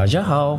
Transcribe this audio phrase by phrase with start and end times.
[0.00, 0.58] 大家好，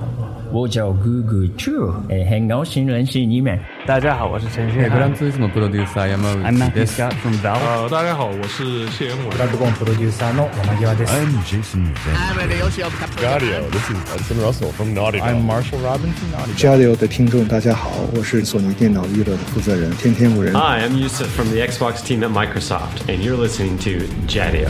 [0.52, 3.60] 我叫 Google Chu，变刚新任新二面。
[3.88, 4.82] 大家好，我是陈旭。
[4.82, 6.44] France 也是我的 producer，我是马乌斯。
[6.44, 7.89] I'm not this guy from Valve。
[7.89, 9.35] 大家好，我是谢元伟。
[9.39, 11.13] 来自我们 producer 三诺，我们叫阿德斯。
[11.15, 11.79] I'm J C。
[11.79, 12.91] I'm a little young.
[13.17, 15.19] Gadio，this is Austin Russell from Naughty.
[15.19, 16.55] I'm Marshall Robinson, Naughty.
[16.55, 20.53] Gadio 的听众大家好，我是索尼电脑娱乐的负责人天天五人。
[20.53, 24.69] Hi, I'm Yusuf from the Xbox team at Microsoft, and you're listening to Gadio.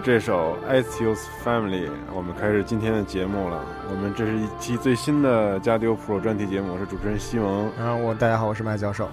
[0.00, 3.60] 这首《Etios Family》，我们开始今天的节目了。
[3.90, 7.70] 我们这是一期最新的加丢 Pro 专题节目，我是主持人西蒙。
[7.78, 9.08] 然后我大家好，我是麦教授。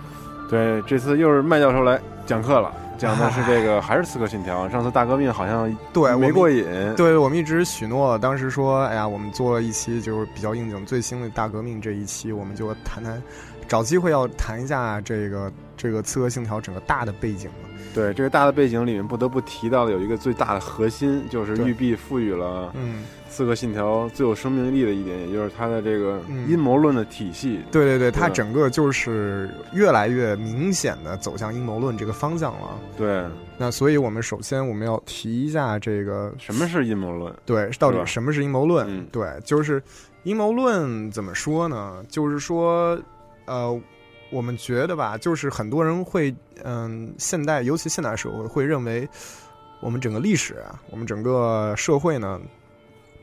[0.50, 4.68] 对，这次又是麦教授来讲课了，讲的是这个还是《刺客信条》。
[4.72, 13.22] 上次大革命好像对没过瘾，对我们一直许诺，当时说，哎呀，我们做了一期就是比较应景最新的大革命这一期，我们就谈谈，
[13.68, 17.70] 找机会要谈一下这个这个《刺客信条》整个大的背景嘛。
[17.94, 23.04] 对这个大的背景里面，不得不提到的有一个最大的核心，就是对育碧赋予了嗯，
[23.36, 27.60] 《刺客信条》最有生命力的一点，也就是它的这个嗯阴谋论的体系。
[27.70, 32.80] 对对对，它整个就是越来越明显的走向阴谋论这个方向了。
[32.98, 33.26] 对，
[33.58, 37.36] 那所以我们首先我们要提一下这个什么是阴谋论？
[37.46, 38.88] 对，到底什么是阴谋论？
[38.90, 39.84] 嗯对，就是
[40.24, 42.02] 阴谋论怎么说呢？
[42.08, 42.98] 就是说，
[43.44, 43.78] 呃，
[44.30, 49.06] 我们觉得吧，就是很多人会，嗯，现代尤其现代社会会认为，
[49.82, 52.40] 我们整个历史啊，我们整个社会呢，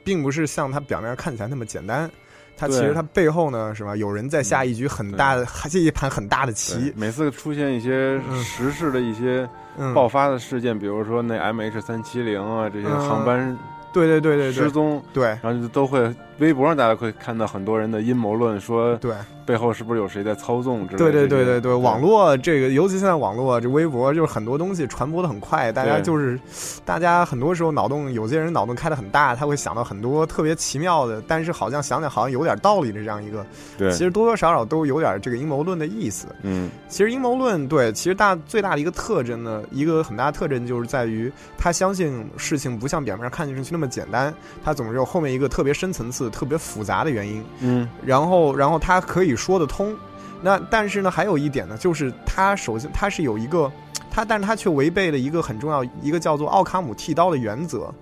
[0.05, 2.11] 并不是像它表面看起来那么简单。
[2.55, 3.97] 它其实它背后呢，是吧？
[3.97, 6.93] 有人在下一局很大的，这一盘很大的棋。
[6.95, 9.49] 每次出现一些嗯时事的一些
[9.79, 13.59] 嗯，爆发的事件，比如说那 MH 三七零啊，这些嗯航班
[13.93, 19.13] 对对对对对失踪，对然后就都会微博上大家会看到很多人的阴谋论，说对。
[19.45, 21.13] 背后是不是有谁在操纵之类的对。
[21.13, 26.39] 对对对对，网络这个，尤其现在网络这微博，就是很多东西传播的很快，大家就是，
[26.85, 33.45] 大家很多时候脑洞，有些人脑洞开的很大，他会想到很多特别奇妙的，但是好像想想好像有点道理的这样一个，
[33.79, 36.27] 对，其实多多少少都有点这个阴谋论的意思。
[36.43, 44.33] 嗯其实阴谋论对，其实大最大的一个特征呢，一个很大的特征就是在于他相信事情不像表面上看上去那么简单，
[44.63, 47.43] 他总是有后面一个特别深层次、特别复杂的原因。
[47.61, 49.95] 嗯然后然后他可以说得通。
[50.41, 53.71] 那但是呢，还有一点呢，就是他首先他是有一个，
[54.11, 57.93] 他但是他却违背了一个很重要一个叫做奥卡姆剃刀的原则，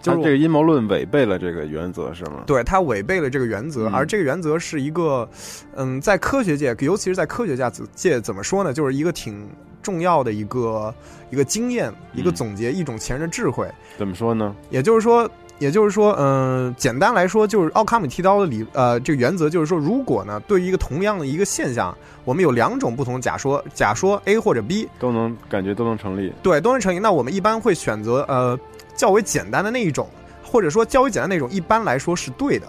[0.00, 2.42] 就是这个阴谋论违背了这个原则是吗？
[2.46, 5.28] 对他违背了这个原则，嗯而这个原则是一个，
[5.76, 9.46] 嗯，在科学界，尤其是在科学家界怎么说呢，就是一个挺
[9.82, 10.94] 重要的一个
[11.30, 13.68] 一个经验，一个嗯总结，一种前人的智慧。
[13.98, 14.56] 怎么说呢？
[14.70, 15.30] 也就是说，
[15.60, 26.32] 也就是说，嗯、简单来说，就是奥卡姆剃刀的理，呃，这个原则就是说，如果呢，对于一个同样的一个现象，我们有两种不同的假说，假说 A 或者 B，都能感觉都能成立。
[26.42, 28.58] 对，都能成立，那我们一般会选择呃
[28.96, 30.08] 较为简单的那一种，
[30.42, 32.66] 或者说较为简单的那种，一般来说是对的。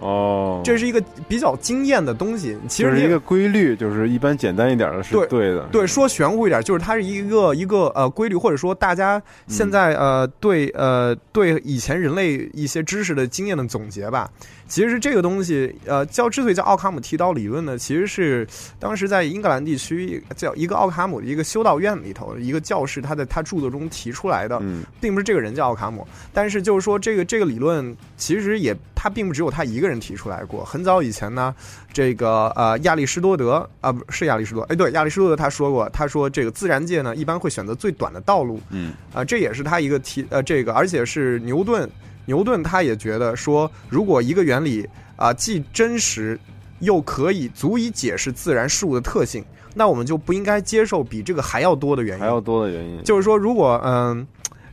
[0.00, 2.56] 哦，这是一个比较经验的东西。
[2.68, 5.62] 其实就是一个规律，就是一般简单一点的是对对的。
[5.72, 14.30] 对，说玄乎一点，就是它是一个一个呃规律，或者说大家现在呃对呃对以前人类一些知识的经验的总结吧。
[14.68, 18.44] 其实这个东西，呃，叫之所以叫奥卡姆剃刀理论呢，其实是
[18.80, 31.54] 当时在英格兰地区叫一个奥卡姆的一个修道院里头一个教士他在他著作中提出来的，嗯并不是这个人叫奥卡姆，但是就是说这个这个理论其实也他并不只有他一个人提出来过，很早以前呢，
[31.92, 41.88] 这个呃亚里士多德啊不是亚里士多，哎对亚里士多德他说过，他说这个自然界呢一般会选择最短的道路，嗯啊、这也是他一个提呃这个，而且是牛顿，
[42.24, 46.38] 牛顿他也觉得说，如果一个原理啊、既真实
[46.80, 49.42] 又可以足以解释自然事物的特性，
[49.74, 52.20] 那我们就不应该接受比这个还要多的原因。
[52.20, 54.26] 还要多的原因，就是说，如果嗯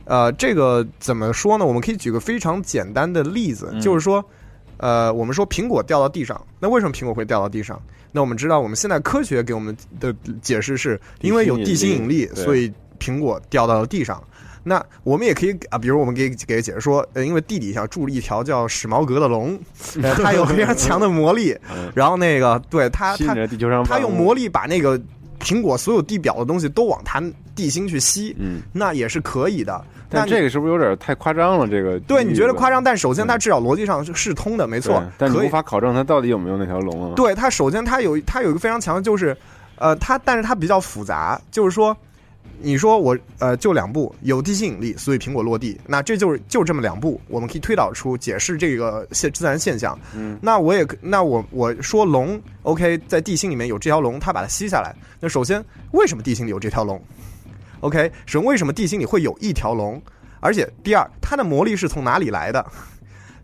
[0.04, 1.64] 呃这个怎么说呢？
[1.64, 4.22] 我们可以举个非常简单的例子，嗯就是说，
[4.78, 7.80] 呃，我们说苹果掉到地上，那为什么苹果会掉到地上？
[8.12, 14.22] 那我们知道，我们现在科学给我们的解释是因为有地心引力，对所以苹果掉到了地上。
[14.66, 19.58] 那我们也可以啊，比如我们给给解释说，呃，因为地底下住了一条叫史矛革的龙，
[20.02, 23.34] 呃，它有非常强的魔力，嗯然后那个对它它
[23.84, 24.98] 它用魔力把那个
[25.40, 27.22] 苹果所有地表的东西都往它
[27.54, 29.84] 地心去吸，嗯，那也是可以的。
[30.14, 31.66] 那但这个是不是有点太夸张了？
[31.66, 35.48] 这个对你觉得夸张，但首先它至少逻辑上是是通的，没错对，但你无。
[35.48, 37.12] 法考证它到底有没有那条龙啊？
[37.16, 39.36] 对它首先它有它有一个非常强的就是，
[39.76, 41.96] 呃，它但是它比较复杂，就是说。
[42.60, 49.98] 你说我呃就两步有地心引力，所以苹果落地，那这就是就这么两步，我们可以推导出解释这个现自然现象。
[50.14, 54.94] 嗯，那我也可那我我说龙，OK，在地心里面有这条龙，它把它吸下来。
[55.18, 57.02] 那首先为什么地心里有这条龙
[57.84, 60.00] ？OK，首先为什么地心里会有一条龙？
[60.40, 62.64] 而且第二，它的魔力是从哪里来的？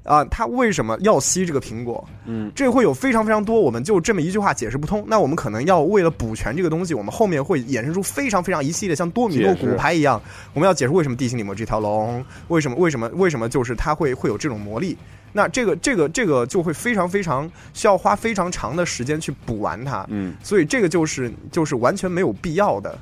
[0.03, 2.03] 啊，它为什么要吸这个苹果？
[2.25, 5.05] 嗯，这会有非常非常多，我们就这么一句话解释不通。
[5.07, 10.21] 那我们可能要为了补全这个东西，我们后面会衍生出非常非常一系列像多米诺骨牌一样，
[10.55, 14.97] 我们要解释为什么地心里面这条龙，为什么为什么为什么就是它会会有这种魔力。
[15.33, 22.99] 那这个这个这个就会非常非常需要花非常长的时间去补完它，嗯，所以这个就是就是完全没有必要的。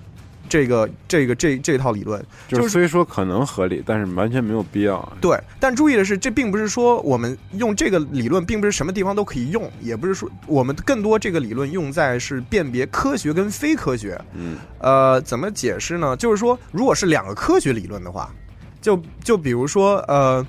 [0.49, 5.13] 这个这个这这套理论就是虽说可能合理，但是完全没有必要。
[5.21, 14.21] 对，但注意的是，这并不是说我们用这个理论，并不是什么地方都可以用，也不是说我们更多这个理论用在是辨别科学跟非科学。
[14.35, 16.17] 嗯，呃，怎么解释呢？
[16.17, 18.35] 就是说，如果是两个科学理论的话，
[18.81, 20.47] 就就比如说，呃，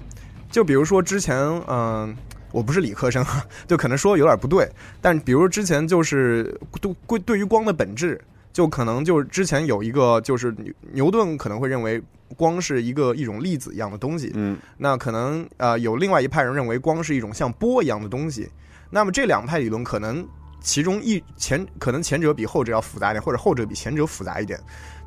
[0.49, 1.37] 就比如说之前，
[1.67, 2.15] 嗯、
[2.51, 3.25] 我不是理科生，
[3.67, 4.69] 就可能说有点不对，
[5.01, 6.43] 但比如之前就是
[6.79, 8.19] 对对对于光的本质。
[8.51, 12.01] 就可能就是之前有一个，就是牛牛顿可能会认为
[12.35, 18.49] 光是一个一种粒子一样的东西，嗯，那可能呃有另外一派人认为光是一种像波一样的东西，
[18.89, 20.27] 那么这两派理论可能
[20.61, 24.59] 其中一前可能前者比后者要复杂一点，或者后者比前者复杂一点。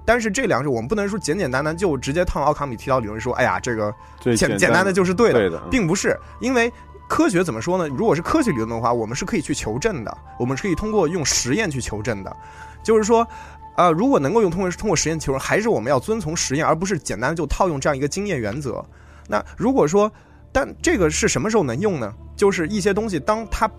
[0.05, 6.73] 但是这两者我们不能说简简单单就直接套奥卡米剃刀理论说，哎呀，这个简最简简单的就是对的，对的，并不是，因为
[7.09, 7.87] 科学怎么说呢？
[7.97, 12.37] 如果是科学理论的话，我们是可以去求证的，我们是可以通过用实验去求证的。
[12.83, 13.27] 就是说，
[13.77, 18.85] 呃，如果能够用通过通过实验求证，还是我们要遵从实验，而不是简单就套用这样一个经验原则。
[19.29, 20.11] 那如果说，
[20.53, 22.13] 但这个是什么时候能用呢？
[22.37, 23.71] 就是一些东西，当它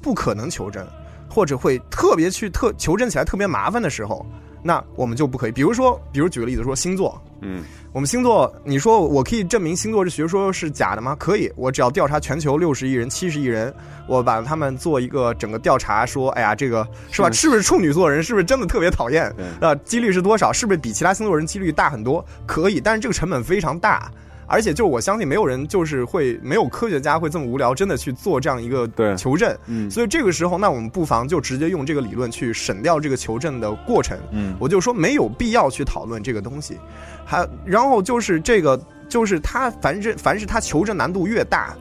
[0.00, 0.86] 不可能求证，
[1.28, 4.24] 或者会特别去特求证起来特别麻烦的时候，
[4.62, 5.52] 那我们就不可以。
[5.52, 11.16] 比如说，比如举个例子说星座，嗯，我们星座，你说我可以证明星座这学说是假的吗？
[11.18, 13.74] 可以，我只要调查全球六十亿人、七十亿人，
[14.06, 17.30] 我把他们做一个整个调查，说，哎呀，这个是吧？
[17.32, 19.34] 是不是处女座人是不是真的特别讨厌？
[19.60, 20.52] 呃，几率是多少？
[20.52, 22.24] 是不是比其他星座人几率大很多？
[22.46, 24.10] 可以，但是这个成本非常大。
[24.46, 29.56] 而且，就我相信，没有人就是会没有科学家会这么无聊，真的去做这样一个求证。
[29.66, 34.18] 嗯，所以这个时候，那我们不妨就直接用这个理论去省掉这个求证的过程。
[34.30, 36.78] 嗯，我就说没有必要去讨论这个东西。
[37.24, 41.74] 还然后就是这个，就是它凡是凡是它求证难度越大，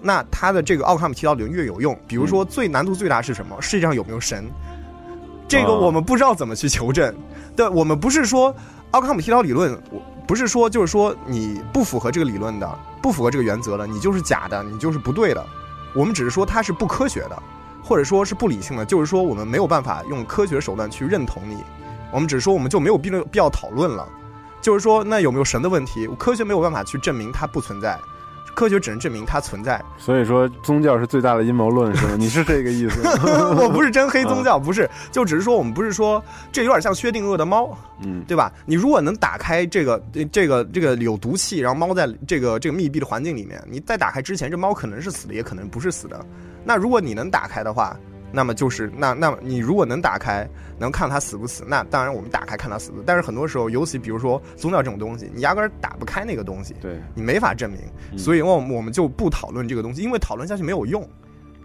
[0.00, 1.96] 那它的这个奥卡姆剃刀理论越有用。
[2.08, 3.60] 比如说，最难度最大是什么？
[3.60, 4.44] 世界上有没有神？
[5.46, 7.14] 这个我们不知道怎么去求证。
[7.54, 8.54] 对，我们不是说
[8.90, 15.44] 奥卡姆剃刀理论，我不是说就是说你不符合这个理论的，不符合这个原则的，你就是假的，你就是不对的。
[15.94, 17.42] 我们只是说它是不科学的，
[17.82, 21.64] 或者说是不理性的，就是说我们没有办法用科学手段去认同你。
[22.12, 24.06] 我们只是说我们就没有必必要讨论了。
[24.60, 26.06] 就是说，那有没有神的问题？
[26.18, 27.98] 科学没有办法去证明它不存在，
[28.58, 29.80] 科学只能证明它存在。
[29.98, 32.14] 所以说，宗教是最大的阴谋论，是吗？
[32.18, 33.00] 你是这个意思？
[33.54, 38.52] 我不是真黑宗教，不是，就只是说我们不是说这有点像薛定谔的猫，嗯，对吧？
[38.66, 46.18] 你如果能打开这个这个这个有毒气，然后猫在这个这个密闭的环境里面，你在打开之前，这猫可能是死的，也可能不是死的。
[46.64, 47.96] 那如果你能打开的话，
[48.30, 53.04] 那么就是那那么你如果能打开，能看他死不死，那当然我们打开看他死不死。
[53.06, 57.80] 但是很多时候，尤其比如说宗教这种东西，你压根儿打不开那个东西，对你没法证明，
[58.12, 61.08] 嗯所以我们我们就不讨论这个东西，因为讨论下去没有用，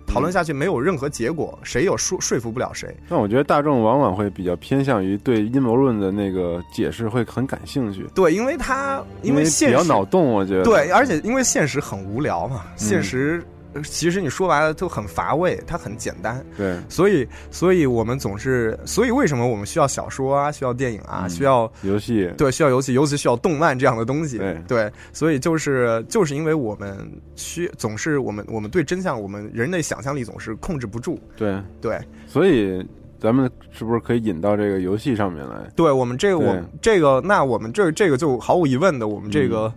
[0.07, 2.95] 讨论下去没有任何结果，谁有说说服不了谁。
[3.09, 13.43] 那我觉得大众往往会比较偏向于对阴谋论的那个解释会很感兴趣，对，因为他因为现实较脑洞，我觉得对，而且因为现实很无聊嘛，现嗯实。
[13.43, 13.52] 呃
[13.83, 24.39] 其实你说白了都很乏味，它很简单，对所以，所以我们总是，所以为什么我们需要小说啊，需要电影啊，嗯需要游戏对，需要游戏，尤其需要动漫这样的东西。
[24.67, 26.97] 对所以就是就是因为我们
[27.35, 31.19] 需总是我们我们对真相，我们人类想象力总是控制不住。
[31.35, 32.85] 对对所以
[33.19, 35.55] 咱们是不是可以引到这个游戏上面来？
[35.75, 39.73] 对，我们这个我这个那我们这这个就毫无疑问的，我们这个。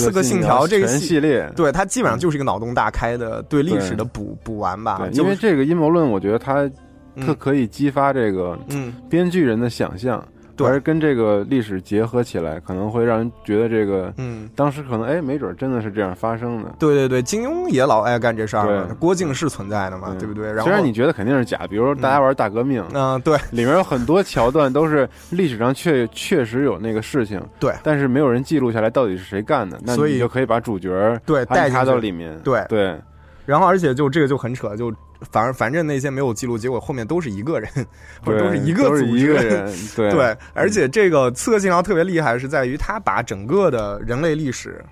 [0.00, 4.98] 刺客信信条这个全系列，对它基本上就是一个脑洞大开的对历史的补补完吧。
[5.08, 6.72] 就是因为这个阴谋论，我觉得它特
[7.16, 8.92] 嗯可以激发这个嗯。
[9.10, 16.74] 编剧人的想象，对而跟这个历史结合起来，可能会让人觉得这个嗯，当时可能哎，没准真的是这样发生的。
[16.78, 20.26] 对对对，金庸也老爱干这事儿嘛对，郭靖是存在的嘛，对。
[20.26, 20.46] 不对？
[20.46, 32.64] 然后虽然你觉得肯定是假，比如说大家玩大革命，嗯、对，里面有很多桥段都是历史上确确实有那个事情，对，但是没有人记录下来到底是谁干的，那所以你就可以把主角对带安插到里面，对。
[32.68, 32.98] 对。
[33.44, 34.92] 然后而且就这个就很扯，就
[35.30, 37.70] 反而反正那些没有记录，结果后面都是一个人，
[38.24, 44.84] 或者都是一个组织一个人，对 对，而且这个刺客信条特别厉害，是在于它把整个的人类历史。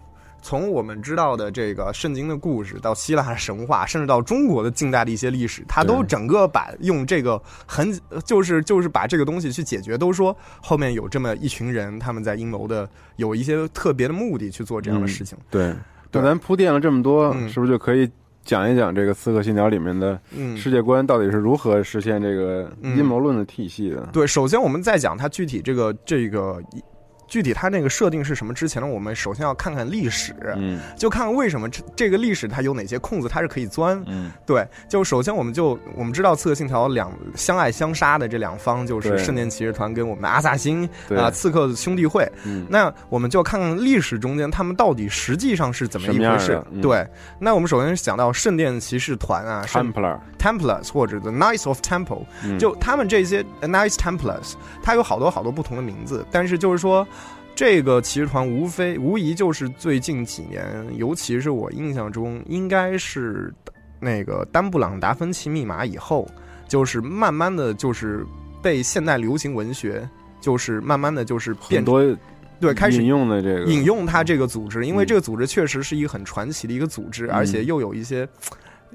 [0.42, 7.92] 从我们知道的这个圣经的故事，到希腊神话，甚至到中国的近代的一些历史，它都整个把用这个很
[8.25, 15.37] 就是就是把这个东西去解决，都说后面有这么一群人，他们在阴谋的有一些特别的目的去做这样的事情。
[15.50, 15.75] 对。
[16.12, 18.10] 对那咱铺垫了这么多，嗯是不是就可以
[18.50, 24.04] 讲一讲这个《刺客信条》里面的嗯世界观到底是如何实现这个阴谋论的体系的？
[24.12, 26.61] 对，首先我们再讲它具体这个这个
[27.30, 34.02] 具体它那个设定是什么之前呢，我们首先要看看历史，嗯就看看为什么这这个历史它有哪些空子它是可以钻。
[34.06, 42.30] 嗯，对，就首先我们就我们知道《刺客信条》两相爱相杀的这两方就是圣殿骑士团跟我们的阿萨辛对啊刺客兄弟会。
[42.44, 46.60] 嗯那我们就看看历史中间他们到底实际上是怎么一回事。
[46.72, 47.06] 嗯对，
[47.38, 57.06] 那我们首先想到圣殿骑士团啊，圣 Templar Templars 或者 The Knights of Temple，、嗯就他们这些 Knights Templars，它有好多好多不同的名字，但是就是说。
[57.61, 60.64] 这个骑士团无非无疑就是最近几年，
[60.97, 63.52] 尤其是我印象中，应该是
[64.00, 66.26] 那个丹布朗达芬奇密码以后，
[66.67, 68.25] 就是慢慢的就是
[68.62, 70.09] 被现代流行文学，
[70.40, 72.02] 就是慢慢的就是变很多
[72.59, 75.07] 对开始引用的这个引用它这个组织，因为嗯。
[75.07, 78.26] 这个组织确实是一个很传奇的一个组织，而且又有一些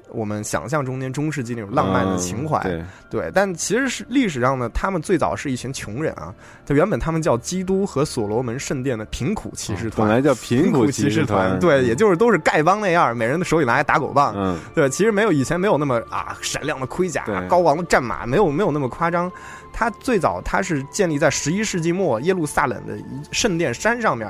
[0.08, 2.58] 我们想象中间中世纪那种浪漫的情怀。
[2.66, 6.34] 嗯对，但其实是历史上呢，他们最早是一群穷人啊，
[6.66, 19.30] 他原本他们叫基督和所罗门圣殿的贫苦骑士团，哦本来叫贫苦骑骑士团团，对，也就是都是丐帮那样，每人的手里拿一打狗棒，嗯，对，其实没有以前没有那么啊闪亮的盔甲对、高昂的战马，没有没有那么夸张。
[19.72, 24.26] 它最早它是建立在十一世纪末耶路撒冷的一圣殿山上面。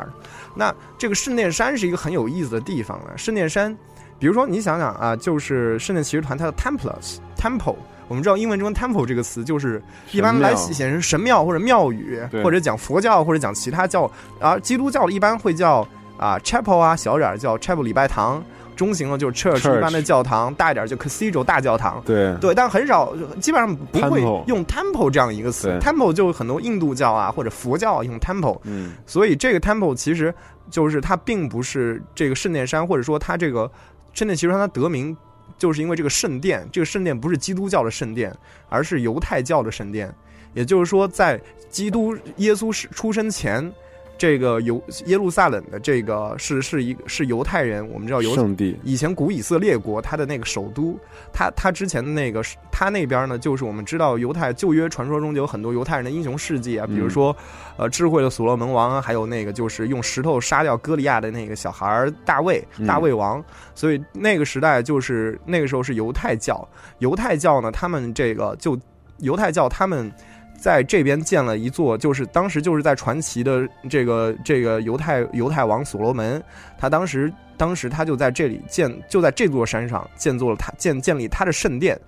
[0.57, 3.17] 那这个圣殿山是一个很有意思的地方呢。
[3.17, 3.77] 圣殿山，
[4.19, 7.77] 比如说你想想啊，就是圣殿骑士团它的 Templars Temple。
[8.09, 9.83] 我们知道英文中 temple 这个词就是
[10.13, 14.09] 一般来神庙显成神庙或者庙宇，或者讲佛教或者讲其他教，
[14.39, 15.85] 而基督教一般会叫
[16.17, 18.41] 啊 chapel 啊，小点儿叫 chapel 礼拜堂，
[18.77, 22.01] 中型的就是 church, Church 一般的教堂，大一点就 cathedral 大教堂。
[22.07, 25.77] 对对，但很少，基本上不会用 temple 这样一个词。
[25.81, 30.33] temple 就很多印度教啊或者佛教用 temple，嗯所以这个 temple 其实
[30.71, 33.69] 就是它并不是这个圣殿山，或者说它这个
[34.17, 35.15] 圣殿骑士团它得名，
[35.59, 38.35] 就是因为这个圣殿，这个圣殿不是基督教的圣殿，
[38.71, 40.11] 而是犹太教的圣殿。
[40.55, 43.71] 也就是说，在基督耶稣出生前，
[44.19, 48.77] 这个犹耶路撒冷的这个是是一是犹太人，我们知道犹圣地。
[48.83, 50.99] 以前古以色列国它的那个首都，
[51.33, 57.37] 它它之前的那个是它那边呢，就是我们知道犹太旧约传说中就有很多犹太人的英雄事迹啊，比如说，
[57.77, 62.87] 呃，智慧的所罗门王啊，还有那个就是用石头杀掉歌利亚的那个小孩大卫嗯。
[62.87, 63.45] 大卫王，
[63.75, 66.67] 所以那个时代就是那个时候是犹太教，
[67.01, 68.79] 犹太教呢，他们这个就
[69.19, 70.11] 犹太教他们。
[70.59, 76.43] 在这边建了一座，就是当时就是在传奇的这个这个犹太犹太王所罗门，
[76.79, 81.99] 他当时当时他就在这里建，就在这座山上建造了他建建立他的圣殿，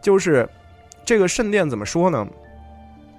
[0.00, 0.48] 就是
[1.04, 2.26] 这个圣殿怎么说呢？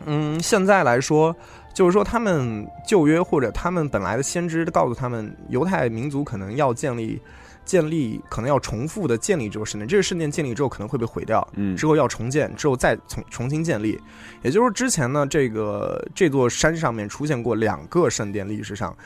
[0.05, 1.35] 嗯，现在来说，
[1.73, 7.21] 就是说他们旧约或者他们本来的先知告诉他们，犹太民族可能要建立
[7.69, 9.87] 建立，可能要重复的建立这个圣殿。
[9.87, 14.01] 这个圣殿建立之后可能会被毁掉，嗯之后要重建，之后再重重新建立。
[14.41, 18.97] 也就是，之前呢，这个这座山上面出现过两个圣殿，历史上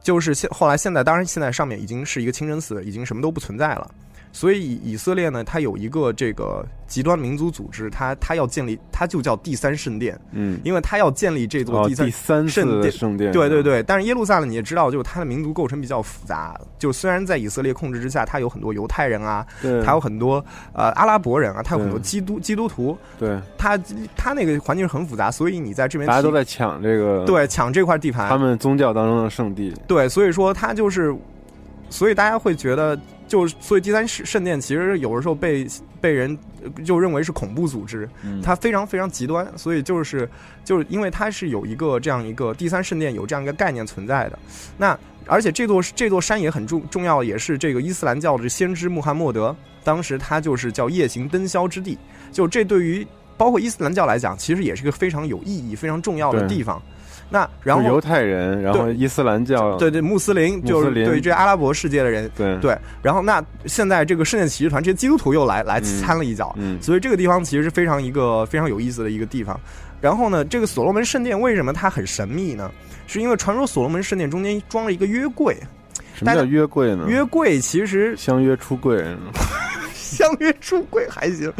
[0.00, 3.90] 就是现后来现在，当然现在上面已经是一个清真寺，已经什么都不存在了。
[4.32, 12.90] 所以以色列呢，它有一个这个极端民族组织，它它要建立，它就叫第三圣殿，嗯，因为它要建立这座哦，第三圣殿。
[12.90, 16.58] 圣殿，对对对，但是耶路撒冷你也知道，就是它的民族构成比较复杂。
[16.78, 23.78] 就虽然在以色列控制之下，它有很多犹太人啊，对，它有很多呃阿拉伯人啊，它有很多基督基督徒，对，它
[24.16, 31.14] 它那个环境是很复杂，所以你在这边提大家都在抢这个，对抢这块地盘，他们宗教当中的圣地，对，所以说它就是，
[31.90, 32.98] 所以大家会觉得，
[33.32, 35.66] 就所以第三圣圣殿其实有的时候被
[36.02, 40.28] 被人呃就认为是恐怖组织，嗯它非常非常极端，所以就是
[40.62, 44.38] 就是因为它是有一个这样一个第三圣殿有这样一个概念存在的，
[44.76, 51.96] 那而且这座这座山也很重重要，也是这个伊斯兰教的先知穆罕默德，当时他就是叫夜行灯宵之地，
[52.30, 53.06] 就这对于
[53.38, 56.82] 包括伊斯兰教来讲，其实也是一个非常有意义、非常重要的地方。
[57.32, 69.58] 那然后犹太人，然后伊斯兰教，对对穆斯林就是对这阿拉伯世界的人，对对，然后那现在这个圣殿骑士团这些基督徒又来来嗯参了一脚，嗯所以这个地方其实是非常一个非常有意思的一个地方。
[69.98, 72.70] 然后呢，这个所罗门圣殿为什么它很神秘呢？
[73.06, 75.56] 是因为传说所罗门圣殿中间装了一个约柜，
[76.14, 77.06] 什么叫约柜呢？
[77.08, 79.02] 约柜其实相约出柜，
[79.94, 81.50] 相约出柜还行，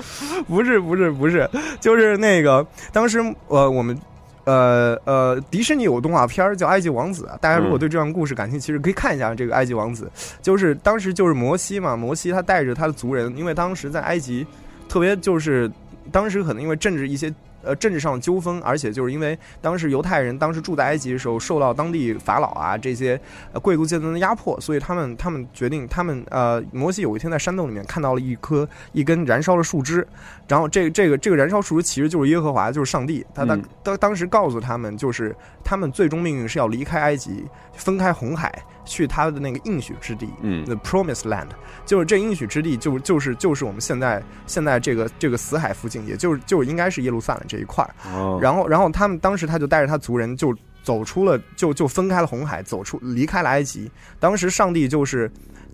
[0.46, 1.48] 不是不是不是，
[1.80, 3.98] 就是那个当时呃我们。
[4.44, 10.10] 呃呃，迪士尼有个动画片儿叫《埃及王子》，大家如果对这段故事感兴趣，其实可以看一下这个《埃及王子》。
[10.42, 14.46] 就是当时就是摩西嘛，摩西他带着他的族人，因为当时在埃及，
[14.88, 15.70] 特别就是
[16.10, 23.20] 当时可能因为政治一些呃政治上的纠纷，而且就是因为当时犹太人当时住在埃及的时候，受到当地法老啊这些
[23.52, 30.06] 呃贵族阶层的压迫，所以他们他们决定，他们呃摩西有一天在山洞里面看到了一棵一根燃烧的树枝，
[30.48, 33.64] 然后这个这个这个燃烧树枝其实就是耶和华，就是上帝，他当嗯。
[33.82, 38.52] 当当时告诉他们，就是他们最终命运是要离开埃及，分开红海，
[38.84, 41.46] 去他的那个应许之地，嗯，the promised land，
[41.86, 47.94] 就是这应许之地，就就是就是我们现在现在这个这个死海附近，也就是就应该是耶路撒冷这一块儿。
[48.10, 53.90] 哦，然后然后他们当时他就带着他族人就走出了，就就分开了红海，走出离开了埃及。
[54.18, 55.30] 当时上帝就是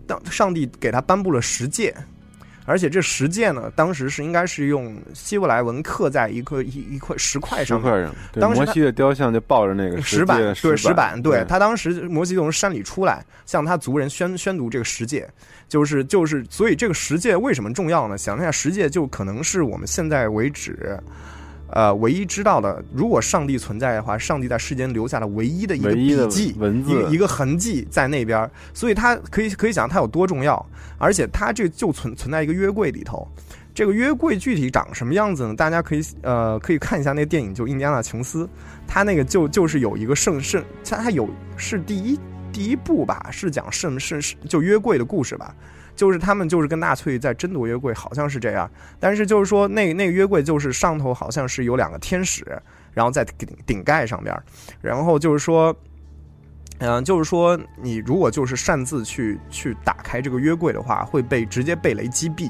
[0.07, 1.95] 当上帝给他颁布了十诫。
[2.69, 15.27] 而且这十诫呢，当时是应该是用希伯来文刻在一块一一块石块上面，石块上，对当时他摩西的雕像就抱着那个石板，界对石板，对对他当时摩西从山里出来，向他族人宣宣读这个十诫，
[15.67, 18.19] 就是就是，所以这个十诫为什么重要呢？
[18.19, 21.01] 想一下，十诫就可能是我们现在为止。
[21.71, 30.65] 呃，唯一知道的，如果上帝存在的话，上帝在世间留下了唯一的一个笔记，文字一个一个痕迹在那边，所以它可以可以想它有多重要，
[30.97, 33.27] 而且它这就存存在一个约柜里头。
[33.75, 35.55] 这个约柜具体长什么样子呢？
[35.55, 38.45] 大家可以呃可以看一下那个电影，就《印第安纳琼斯》，
[38.87, 42.19] 它那个就就是有一个圣圣，它它有是第一
[42.53, 45.55] 第一部吧，是讲圣圣就约柜的故事吧。
[45.99, 48.71] 就是他们就是跟纳粹在争夺约柜，好像是这样。
[49.01, 52.47] 但是就是说，那那个约柜就是上头好像是有两个天使，
[52.95, 54.33] 然后在顶顶盖上边，
[54.81, 55.75] 然后就是说，
[56.79, 62.49] 嗯、就是说你如果就是擅自去去打开这个约柜的话，会被直接被雷击毙。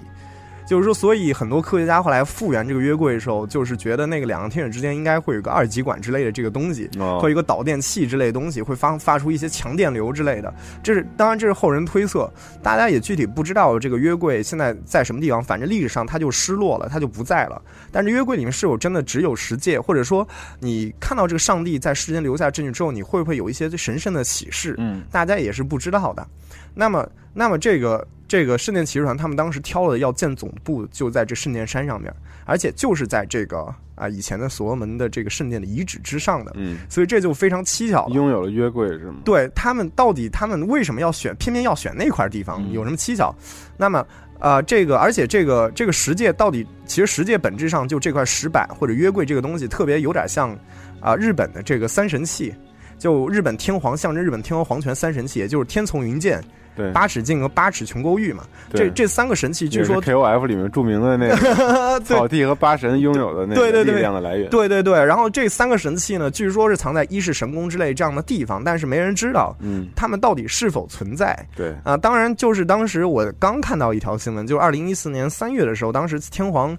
[0.68, 10.52] 就是说，所以很多科学家后来复原这个约柜的时候，就是觉得那个两个天使之间应该会有个二极管之类的这个东西，哦会有一个导电器之类的东西，会发发出一些强电流之类的。
[10.82, 12.30] 这是当然，这是后人推测，
[12.62, 15.42] 大家也具体不知道这个约柜现在在什么地方。
[15.42, 17.62] 反正历史上它就失落了，它就不在了。
[17.90, 20.28] 但是约柜里面是否真的只有十诫，或者说
[20.60, 24.74] 你看到这个上帝在世间留下证据之后，你会不会有一些神圣的启示？
[24.76, 26.26] 嗯，大家也是不知道的。
[26.74, 32.14] 那么，那么这个这个圣殿骑士团，他们当时挑了要建总部，就在这圣殿山上面，
[32.44, 38.14] 而且就是在这个啊以前的所罗门的这个圣殿的遗址之上的，嗯，所以这就非常蹊跷了。
[38.14, 39.16] 拥有了约柜是吗？
[39.24, 42.62] 对他们到底他们为什么要选偏偏要选那块地方？
[42.62, 43.34] 嗯有什么蹊跷？
[43.76, 44.06] 那么
[44.38, 50.56] 呃，这个而且这个这个石界到底其实石界本质上就这块石板或者约柜这个东西特别有点像
[51.00, 52.54] 啊、日本的这个三神器，
[52.98, 56.42] 就日本天皇象征日本天皇皇权三神器，也就是天丛云剑、
[56.78, 58.44] 对，八尺镜和八尺琼勾玉嘛。
[58.70, 64.48] 这对这三个神器据说 KOF 里面著名的那个 对草地和八神拥有的那个力对对对量的来源。
[64.50, 71.36] 对对对，然后这三个神器呢，据说是藏在一世神宫之类这样的地方，但是没人知道嗯，他们到底是否存在。
[71.56, 76.76] 对，啊，当然就是当时我刚看到一条新闻，就是二零一四年三月的时候，当时天皇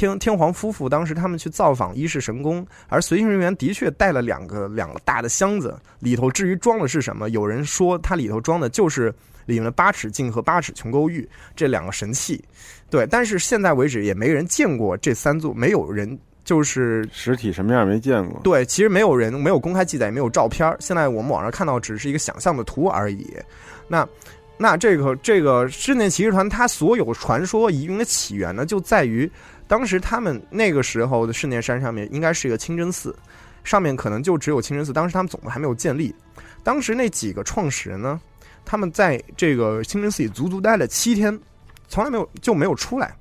[0.00, 12.42] 天天皇夫妇当时他们去造访伊势神宫，而随行人员的确带了两个两个大的箱子，里头至于装的是什么，有人说它里头装的就是里面的八尺镜和八尺琼勾玉这两个神器。
[12.88, 18.40] 对，但是现在为止也没人见过这三座，没有人就是实体什么样没见过。
[18.42, 20.74] 对，其实没有人没有公开记载，也没有照片。
[20.80, 23.30] 现在我们网上看到只是一个想象的图而已。
[23.86, 24.08] 那。
[24.62, 29.26] 那这个这个室内骑士团，它所有传说疑云的起源呢，就在于
[29.70, 33.14] 当时他们那个时候的圣殿山上面应该是一个清真寺，
[33.62, 34.92] 上面可能就只有清真寺。
[34.92, 36.12] 当时他们总部还没有建立，
[36.64, 38.20] 当时那几个创始人呢，
[38.64, 41.38] 他们在这个清真寺里足足待了七天，
[41.86, 43.14] 从来没有就没有出来。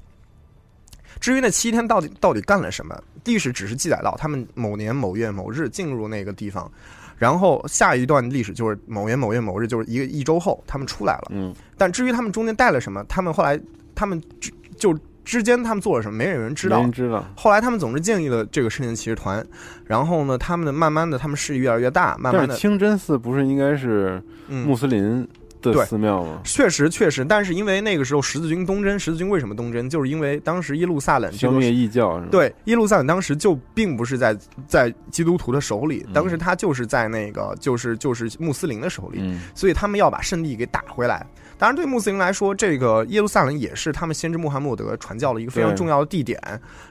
[1.20, 6.70] 至于那七天到底到底干了什么，历史只是记载到他们某年某月某日进入那个地方。
[7.16, 11.28] 然后下一段历史就是某年某月某日，就是一个一周后，他们出来了。
[11.30, 13.60] 嗯，但至于他们中间带了什么，他们后来
[13.94, 16.82] 他们就就之间他们做了什么，没有人知道。
[16.82, 17.24] 人知道。
[17.36, 19.46] 后来他们总是建立了这个圣殿骑士团，
[19.86, 22.56] 然后呢，他们的慢慢的他们势力越来越大，慢慢的。
[22.56, 25.28] 清真寺不是应该是穆斯林？
[25.62, 26.40] 的寺庙吗？
[26.46, 29.90] 确实，确实，但是因为那个时候十字军东征，十字军为什么东征？
[29.90, 34.34] 就是因为当时耶路撒冷消灭异教，对，耶路撒冷当时就并不是在
[34.68, 39.22] 在基督徒的手里，当时他就是在那个就是就是穆斯林的手里，
[39.54, 41.28] 所以他们要把圣地给打回来。
[41.60, 46.42] 当然，对穆斯林来说，这个耶路撒冷也是他们先知穆罕默德传教的一个非常重要的地点。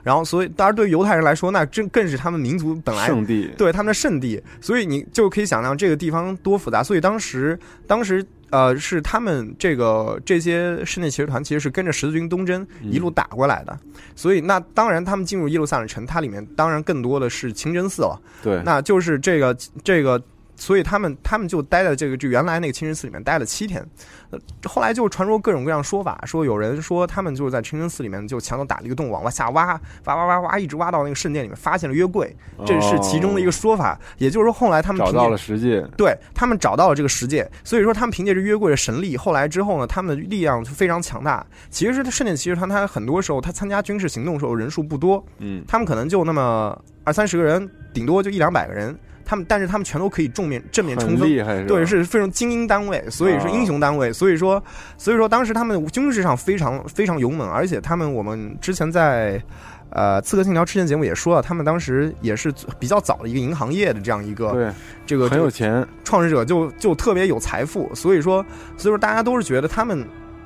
[0.03, 4.41] 然后，所以当然对犹太人来说，那真更是他们民族本来圣地，对他们的圣地。
[4.61, 6.83] 所以你就可以想象这个地方多复杂。
[6.83, 8.25] 所以当时，当时。
[8.51, 13.79] 呃，是他们这个这些室内骑士团其实是跟着十字军东征一路打过来的，
[14.17, 18.19] 所以那当然他们进入耶路撒冷城，它里面当然更多的是清真寺了。
[18.43, 19.55] 对，那就是这个
[19.85, 20.19] 这个。
[20.59, 23.83] 所以他们他们就待在这个就原来那个清真寺里面待了七天，
[24.31, 32.35] 呃，后来就传说各种各样说法，说有人说他们就是在清真寺里面就墙头打了一个洞，往下挖，挖挖挖挖，一直挖到那个圣殿里面，发现了约柜，
[32.67, 33.99] 这是其中的一个说法。
[34.19, 41.47] 也就是说，后来他们找到了十界，对他们找到了这个十界，所以说他们凭借着约柜的神力，后来之后呢，他们的力量就非常强大。
[41.71, 48.99] 其实他圣殿骑士团，他很多时候他参加军事行动的时候人数不多，嗯，他们可能就那么二三十个人，顶多就一两百个人。
[49.29, 51.29] 他们，但是他们全都可以正面正面冲锋，
[51.67, 54.11] 对，是非常精英单位，所以是英雄单位。
[54.11, 54.63] 所以说，
[54.97, 59.39] 所以说当时他们军事上非常非常勇猛，而且他们我们之前在
[59.91, 64.73] 呃《刺客信条》之前节目也说了，他们当时也是比较早的一个银行业的这样一个，对，
[65.05, 68.43] 这个很有钱创始者就就特别有财富，所以说，
[68.79, 70.03] 所以说大家都是觉得他们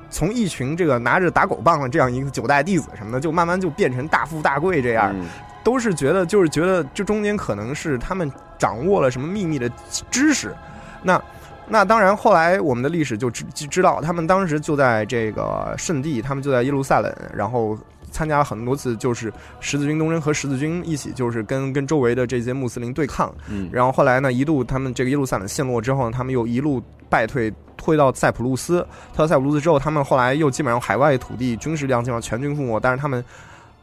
[0.09, 5.15] 从一群这个拿着打狗棒的这样一个九代弟子什么的，就慢慢就变成大富大贵这样。
[5.63, 9.69] 都是觉得，就是觉得这中间可能是他们掌握了什么秘密的
[10.11, 10.53] 知识。
[11.01, 11.21] 那
[11.65, 17.77] 那当然，后来我们的历史就知知道，他们当时就在这个圣地，他们就在耶路撒冷，然后
[18.11, 23.33] 参加了很多次，就是十字军东征和十字军一起，就是跟跟周围的这些穆斯林对抗。
[23.47, 28.85] 嗯，然后后来呢，一度他们这个耶路撒冷陷落之后，他们又一路败退，退到塞浦路斯。
[29.13, 32.77] 退到塞浦路斯之后，他们后来又基本上海外土地军事力量基本上全军覆没。
[32.81, 33.23] 但是他们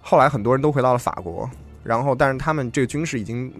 [0.02, 1.48] 后来很多人都回到了法国。
[1.90, 3.52] 然后，但是他们这个军事已经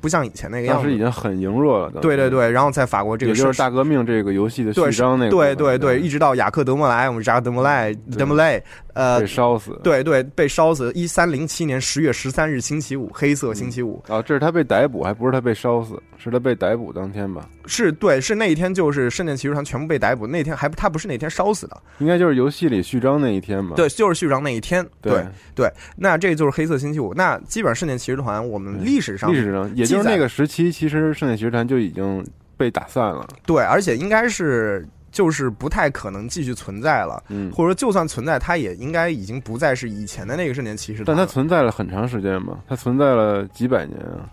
[0.00, 1.90] 不像以前那个样子，当时已经很羸弱了。
[2.00, 8.62] 对对对，然后在法国这个也就是大革命这个游戏的序章那个，对对对，一直到雅克德莫莱，我们扎克德莫莱德莫莱。
[8.94, 9.78] 呃，被烧死。
[9.82, 10.92] 对对，被烧死。
[10.94, 14.00] 一三零七年十月十三日星期五，黑色星期五。
[14.08, 16.00] 啊，这是他被逮捕，还不是他被烧死？
[16.16, 17.44] 是他被逮捕当天吧？
[17.66, 21.82] 是对，是那一天，就是圣殿骑士团全部被逮捕那天，还他不是那天烧死的？
[21.98, 23.74] 应该就是游戏里序章那一天吧？
[23.76, 24.86] 对，就是序章那一天。
[25.00, 25.24] 对
[25.54, 27.12] 对，那这就是黑色星期五。
[27.14, 32.24] 那基本上圣殿骑士团，我们历史上历史上，也就是那个时期，其实圣殿骑士团就已经
[32.56, 33.26] 被打散了。
[33.46, 34.86] 对，而且应该是。
[35.14, 41.16] 就是不太可能继续存在了，嗯，或者说就算存在，它也应该已经不再是以前的那个圣殿骑士团。
[41.16, 44.28] 但它存在了很长时间嘛，它存在了几百年啊。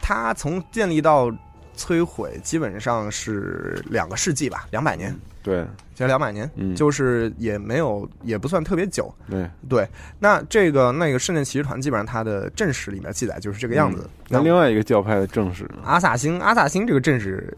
[0.00, 1.28] 它从建立到
[1.76, 5.14] 摧毁，基本上是两个世纪吧，两百年。
[5.42, 9.12] 对，就两百年，嗯，就是也没有，也不算特别久。
[9.28, 9.88] 对对，
[10.20, 14.08] 那这个那个圣殿骑士团，基本上它的正史里面记载就是这个样子。
[14.28, 17.52] 那另外一个教派的正史，阿萨星，阿萨星这个正史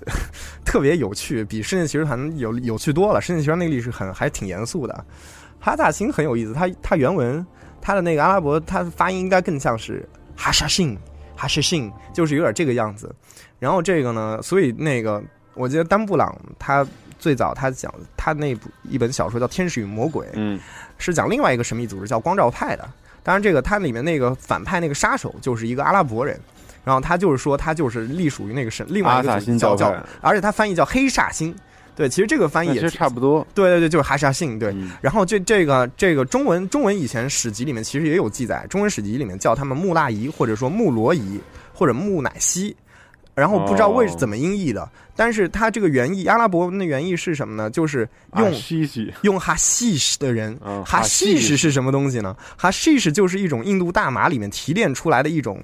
[0.64, 3.20] 特别有趣，比圣殿骑士团有有趣多了。
[3.20, 5.04] 圣殿骑士团那个历史很还挺严肃的，
[5.60, 7.46] 阿萨星很有意思，它它原文
[7.82, 10.96] 它的那个阿拉伯，它发音应该更像是哈沙信，
[11.36, 13.14] 哈沙信，就是有点这个样子。
[13.64, 15.22] 然后这个呢，所以那个
[15.54, 16.86] 我记得丹布朗他。
[17.16, 20.60] 最早他讲他那部一本小说叫《天使与魔鬼》，嗯，
[20.98, 22.86] 是讲另外一个神秘组织叫光照派的。
[23.22, 26.38] 当然，这个它里面那个反派那个杀手就是一个阿拉伯人，
[26.84, 31.54] 然后他就是说他就是隶属于那个神另外一个教叫，而且他翻译叫黑煞星，
[31.96, 33.46] 对，其实这个翻译也其实差不多。
[33.54, 34.58] 对对对，就是哈沙信。
[34.58, 41.40] 对，嗯然后这这个这个中文中文以前史籍里面其实也有记载，中文史籍里面叫他们木腊夷，或者说木罗夷，
[41.72, 42.76] 或者木乃西。
[43.34, 47.68] 然后不知道为哦怎么音译的，但是它这个原意，阿拉伯文的原意是什么呢？
[47.68, 48.52] 就是用、
[49.22, 52.36] 用哈西什的人，嗯哈西什是什么东西呢？
[52.56, 55.60] 哈西什就是一种印度大麻里面提炼出来的一种，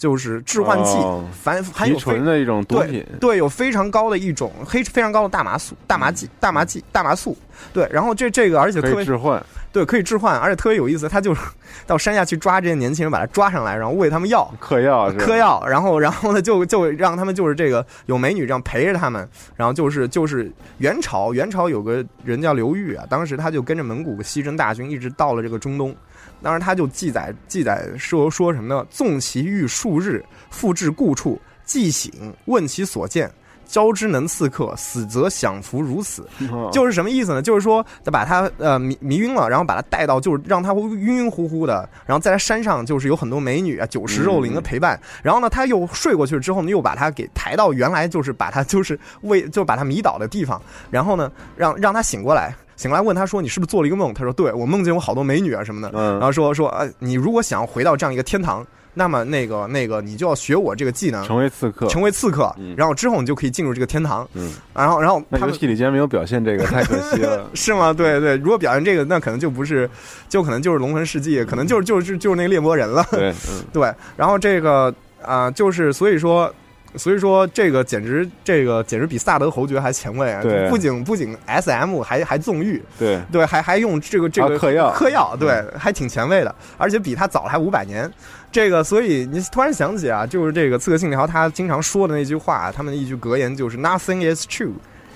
[0.00, 3.06] 就是致幻剂，哦含含有纯的一种毒品。
[3.20, 7.36] 对，有非常高的一种黑非常高的大麻素、大麻剂、大麻剂、大麻素。
[7.74, 11.42] 对，然后这这个而且可特别以置换，对可以置换，而且特别有意思，他就是
[11.86, 14.50] 到山下去抓这些年轻人，把他抓上来，然后喂他们药。
[14.58, 25.94] 嗑药嗑药，然后然后呢，就就让他们就是这个有美女这样陪着他们，然后就是就是元朝元朝有个人叫刘裕啊，当时他就跟着蒙古西征大军一直到了这个中东，
[26.42, 28.86] 当时他就记载记载说说什么呢？
[28.90, 32.12] 纵其欲数日，复至故处，既醒，
[32.46, 33.30] 问其所见。
[33.66, 36.28] 交之能刺客，死则享福如此。
[36.50, 37.40] 哦就是什么意思呢？
[37.40, 45.00] 就是说，他把他呃迷迷晕了，然后把他带到，就是让他晕晕乎乎的，然后在他山上就是有很多美女啊，酒食肉林的陪伴。
[45.22, 52.52] 然后呢，他又睡过去之后呢，又把他给抬到原来就是把他就是为就把他迷倒的地方，然后呢，让让他醒过来。
[52.80, 61.86] 醒来问他说：“你是不是做了一个梦？”他说：“对，我梦见我好多美女啊什么的。”嗯然后说说呃，你如果想要回到这样一个天堂，那么那个那个你就要学我这个技能，成为刺客。
[61.88, 64.26] 成为刺客嗯，然后之后你就可以进入这个天堂。
[64.32, 65.54] 嗯，然后然后那游他们。
[65.54, 67.92] 戏里竟然没有表现这个，太可惜了 是吗？
[67.92, 69.88] 对对，如果表现这个，那可能就不是，
[70.26, 73.04] 就可能就是龙魂世纪，可能就是就是就是那个猎魔人了。
[73.10, 76.50] 对，嗯， 对，然后这个啊、就是所以说，
[76.96, 80.42] 所以说这个简直这个简直比萨德侯爵还前卫啊！
[80.42, 88.10] 对不仅不仅 S M 还还纵欲，对，对，还还用这个这个嗑药嗑药，对，还挺前卫的，而且比他早了还五百年。
[88.52, 94.72] 这个，所以你突然想起啊，就是这个《刺客信条》他经常说的那句话，他们的一句格言就是 “Nothing is true,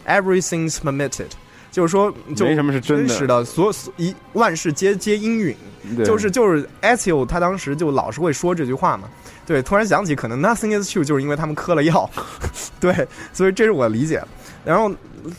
[0.07, 1.27] everything's permitted”，
[1.73, 5.57] 就是说，就没什么是真实的，所所一万事皆皆应允。
[5.97, 9.09] 对就是就是 Ezio 他当时就老是会说这句话嘛。
[9.47, 12.09] 对，突然想起，可能 nothing is true，就是因为他们嗑了药。
[12.81, 14.23] 对，所以这是我理解。
[14.65, 14.91] 然后，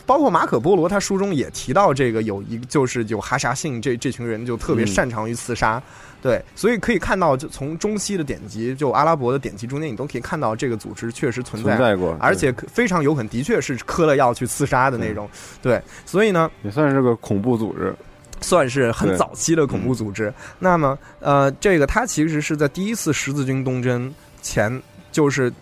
[0.04, 5.82] 包括马可波罗他书中也提到这个有一就是有哈沙信这这群人就特别嗯擅长于刺杀。
[6.22, 15.28] 对，所以可以看到，就从中西的典籍，就阿拉伯的典籍中间，你都可以看到这个组织确实存在，存在过而且非常有可能的确是嗑了药去刺杀的那种。
[15.60, 17.94] 对，所以呢，也算是个恐怖组织。
[18.40, 20.32] 算是很早期的恐怖组织。
[20.58, 25.52] 那么，呃，这个它其实是在第一次十字军东征前，就是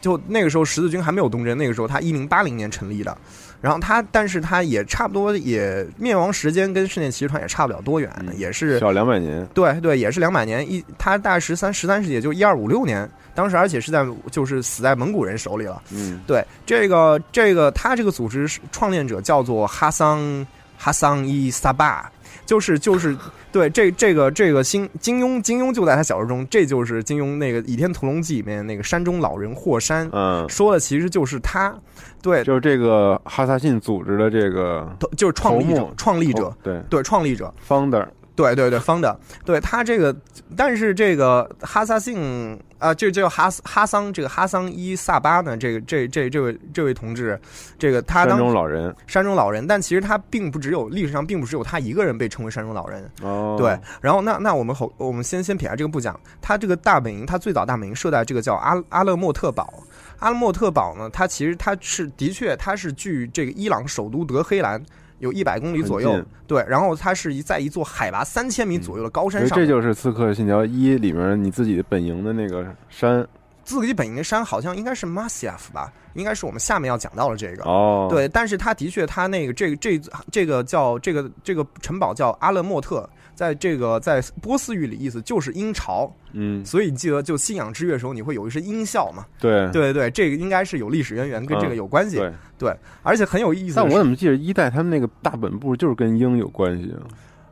[0.00, 3.16] 就那个时候十字军还没有东征，那个时候它一零八零年成立的。
[3.60, 9.46] 然后它，但是它也差不多，也灭亡时间跟圣殿骑士团也差不了多远，也是小两百年。
[9.54, 10.70] 对对，也是两百年。
[10.70, 15.82] 一它大概十三十三世纪，也就一二五六年，当时而且是在就是死在蒙古人手里了。
[15.92, 22.12] 嗯，对，这个这个他这个组织是创建者叫做哈桑哈桑伊萨巴，
[22.46, 23.16] 就是就是
[23.50, 31.74] 对这这个这个金金庸金庸就在他小说中，这就是金庸那个《倚天屠龙记》里面那个山中老人霍山，嗯，说的其实就是他，
[32.22, 40.14] 对，就是这个哈萨信组织的这个就是创立者创立者，对对创立者，founder，对对对，方的，对他这个，
[40.56, 47.40] 但是这个哈萨信啊，这这个哈哈桑这个哈桑伊萨巴呢，这个这这这位这位同志，
[47.78, 48.94] 这个他山当中老人。
[49.06, 53.78] 山中老人，但其实他并不只有历史上并不只有他一个人被称为山中老人，哦，对。
[54.00, 59.72] 然后那那我们后我们先先撇开这个不讲，他这个大本营，他最早大本营设在这个叫阿阿勒莫特堡。
[60.18, 64.82] 阿勒莫特堡呢，它其实它是的确它是距这个伊朗首都德黑兰
[65.18, 66.64] 有一百公里左右，对。
[66.68, 73.26] 然后它是一在一座海拔三千米左右的高山上面，这就是《刺客信条一》里面你自己的本营的那个山
[73.62, 77.64] 自己本营的山好像应该是 Masyaf 吧，应该是我们下面要讲到的这个。
[77.64, 79.98] 哦。，对，但是他的确，他那个这个这
[80.30, 89.26] 这个叫这个这个城堡叫阿勒莫特，在这个在波斯语里意思就是鹰巢，嗯，所以你记得就信仰之月的时候，你会有一声鹰啸嘛？
[89.40, 92.16] 对对对对，这个应该是有历史渊源，跟这个有关系。
[92.16, 92.32] 对。
[92.56, 93.76] 对，而且很有意思。
[93.76, 97.02] 但我怎么记得一代他们那个大本部就是跟鹰有关系啊？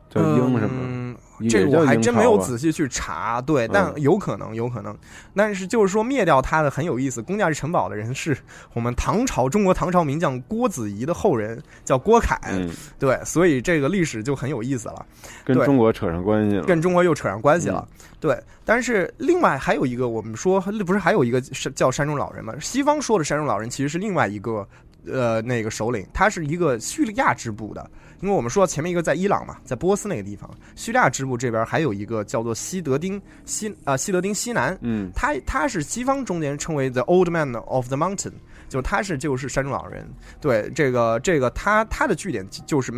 [0.08, 0.70] 叫鹰什么？
[0.84, 1.16] 嗯也
[1.48, 4.96] 这个我还真没有仔细去查，对，但嗯有可能，有可能。
[5.34, 8.36] 但是就是说灭掉他的很有意思，攻下城堡的人是
[8.74, 15.06] 我们唐朝中国唐朝名将郭子仪的后人，叫郭凯，嗯， 对，所以这个历史就很有意思了，
[15.44, 16.64] 对跟中国扯上关系了。
[16.64, 17.86] 跟中国又扯上关系了。
[17.90, 22.54] 嗯对，但是另外还有一个，我们说不是还有一个是叫山中老人吗？
[22.60, 24.64] 西方说的山中老人其实是另外一个
[25.10, 27.90] 呃那个首领，他是一个叙利亚支部的。
[28.22, 38.32] 因为我们说前面一个在伊朗嘛，在波斯那个地方，叙利亚支部这边还有一个叫做西德丁西啊、西德丁西南，嗯，他他是西方中间称为 the old man of the mountain，
[38.68, 40.08] 就是他是就是山中老人。
[40.40, 42.90] 对，这个这个他他的据点就是。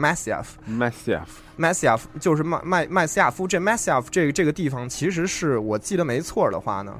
[1.56, 3.46] Masyaf 就是麦麦麦斯亚夫。
[3.46, 6.98] 这 Masyaf 这个这个地方，其实是我记得没错的话呢，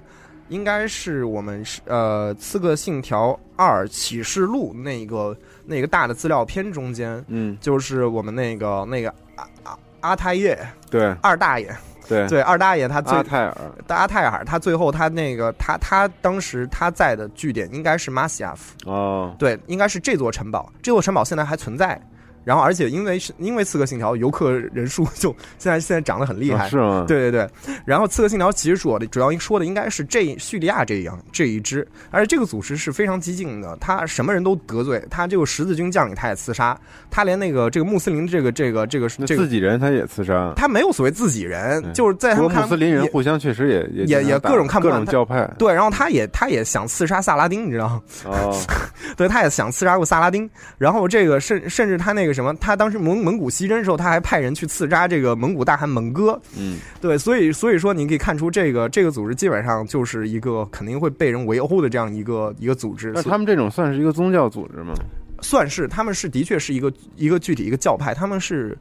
[0.55, 5.37] 应该是我们是呃《刺客信条二：启示录》那个
[5.67, 10.57] 那个大的资料片中间，嗯，就是我们那个那个阿阿阿泰叶
[10.89, 11.75] 对二大爷。
[12.07, 21.99] 对对，二大爷他最阿泰尔，阿泰尔他最后他那个他他当时他在的据点应该是马西亚夫，哦，对，应该是这座城堡，这座城堡现在还存在。
[22.45, 27.05] 然后，而且因为是因为《刺客信条》游客人数就现在现在涨得很厉害，哦是吗？
[27.09, 27.75] 对对对。
[27.85, 36.79] 然后，《刺客信条》其实主要的主要说的应该是这叙利亚这样这一支，而且这个组织是非常激进的，他什么人都得罪，他这个十字军将领他也刺杀，
[37.11, 48.03] 他连那个这个穆斯林这个这个这个那这个自己人他也刺杀，他没有所谓自己人，对就是在他们看穆斯林人互相确实也也也也各种看不各种教派，对，然后他也他也想刺杀萨拉丁，你知道吗？
[48.27, 48.61] 哦，
[49.17, 50.49] 对，他也想刺杀过萨拉丁。
[50.77, 56.39] 然后这个甚甚至他那个什么，他当时蒙蒙古西征的时候，他还派人去刺杀这个蒙古大汗蒙哥。
[56.59, 63.13] 嗯，对，所以所以说你可以看出，这个这个组织基本上就是一个肯定会被人围殴的这样一个一个组织。
[63.15, 64.93] 那他们这种算是一个宗教组织吗？
[65.41, 68.77] 算是他们是的确是一个一个具体一个教派，他们是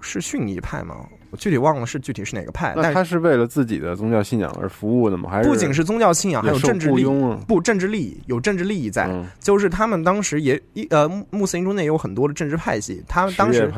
[0.00, 0.96] 是逊尼派吗？
[1.34, 5.28] 我具体忘了是具体是哪个派，但那他是为了自己的宗教信仰而服务的吗？
[5.28, 7.04] 还是不仅是宗教信仰，还有政治利益。
[7.04, 7.36] 啊？
[7.48, 13.68] 不，政治利益有政治利益在，嗯，就是他们当时也一呃穆穆斯林中间有很多的政治派系，他们当时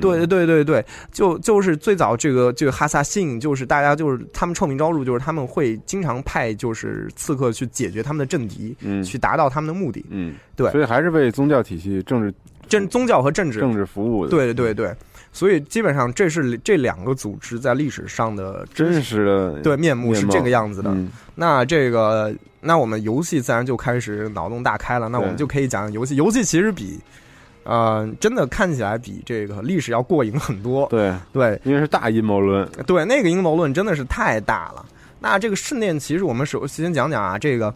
[0.00, 12.32] 对对对对对，就就是最早这个这个哈萨信，就是大家就是他们臭名昭著，就是他们会经常派就是刺客去解决他们的政敌，嗯去达到他们的目的，嗯，对所以还是为宗教体系、政治
[12.68, 14.94] 政宗教和政治，政治服务的，，对对对，
[15.32, 20.90] 所以基本上这是这两个组织在历史上的真实的对面目是这个样子的。
[20.90, 25.08] 嗯那这个，那我们游戏自然就开始脑洞大开了。
[25.08, 26.14] 那我们就可以讲讲游戏。
[26.14, 27.00] 游戏其实比，
[27.64, 30.86] 呃，真的看起来比这个历史要过瘾很多。
[30.90, 34.84] 对，对因为是大阴谋论，对，那个阴谋论真的是太大了。
[35.20, 37.74] 那这个圣殿其实，我们首先讲讲啊，这个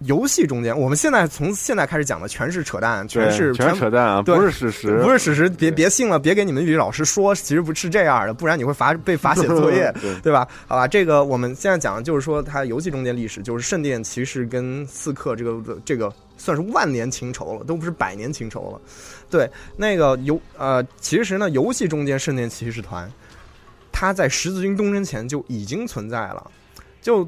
[0.00, 9.90] 游戏中间，我们现在从现在开始讲的全是扯淡，全是全是扯淡啊，不是史实，不是史实，别别信了，别给你们语老师说，其实不是这样的，不然你会罚被罚写作业。
[10.02, 10.46] 对对吧？
[10.66, 18.80] 好吧，这个我们现在讲的就是说，它游戏中间历史，就是圣殿骑士跟刺客这个这个算是万年情仇了，都不是百年情仇了。
[19.30, 23.10] 对，那个游呃，其实呢，游戏中间圣殿骑士团，
[23.92, 26.50] 它在十字军东征前就已经存在了，
[27.00, 27.26] 就。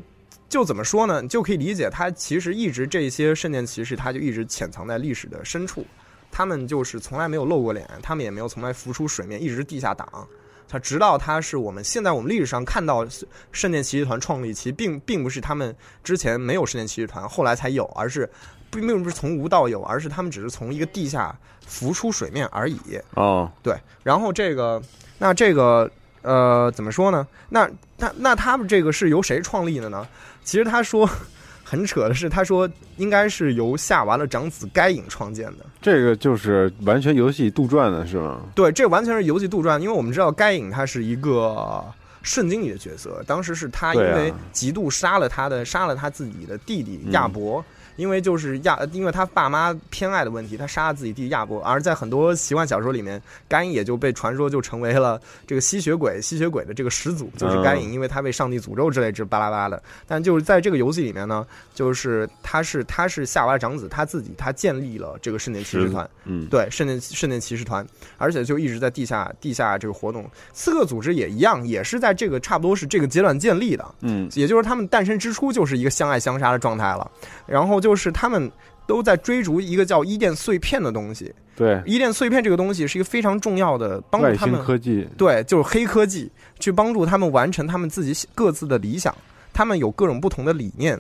[0.49, 1.21] 就怎么说呢？
[1.21, 5.87] 你就可以理解，他其实一直这些圣殿骑士，他就一直潜藏在历史的深处，
[6.31, 10.27] 他们就是从来没有露过脸，他们也没有从来浮出水面，一直地下党。
[10.71, 13.07] 他直到他是我们现在我们历史上看到
[13.53, 18.29] 圣殿骑士团创立，其实并并不是他们之前没有圣殿骑士团，后来才有，而是
[18.71, 21.35] 并并不是从无到有，而是他们只是从一个地下
[21.67, 22.79] 浮出水面而已。
[23.15, 24.83] 哦，对，然后这个
[25.19, 27.27] 那这个呃怎么说呢？
[27.49, 30.07] 那那那他们这个是由谁创立的呢？
[30.49, 31.07] 其实他说
[31.63, 35.67] 很扯的是，他说应该是由夏娃的长子该隐创建的。
[35.83, 38.41] 这个就是完全游戏杜撰的是吗？
[38.55, 41.85] 对，这完全是游戏杜撰，因为我们知道该隐他是一个
[42.23, 47.63] 圣经里的角色，当时是他因为嫉妒杀了他的杀了他自己的弟弟嗯亚伯。
[47.99, 51.61] 因为就是亚，因为他爸妈偏爱的问题，他杀了自己弟弟亚伯。
[51.63, 59.83] 而在很多奇幻小说里面，该隐也就被传说就成为了这个吸血鬼，吸血鬼的这个始祖就是该隐，因为他被上帝诅咒之类之巴拉巴拉的。
[60.07, 67.85] 但就是在这个游戏里面呢，就是他是他是夏娃长子，他自己他建立了这个圣殿骑士团，嗯，对圣殿圣殿骑士团，
[68.17, 70.25] 而且就一直在地下地下这个活动。
[70.53, 77.11] 刺客组织也一样，也是在这个差不多是这个阶段建立的，嗯，也就是他们诞生之初就是一个相爱相杀的状态了。
[77.47, 78.51] 然后就是他们
[78.87, 81.33] 都在追逐一个叫伊甸碎片的东西。
[81.57, 89.13] 对，伊甸碎片这个东西是一个非常重要的帮助他们科技，对，就是黑科技，去帮助他们完成他们自己各自的理想。
[89.53, 90.97] 他们有各种不同的理念。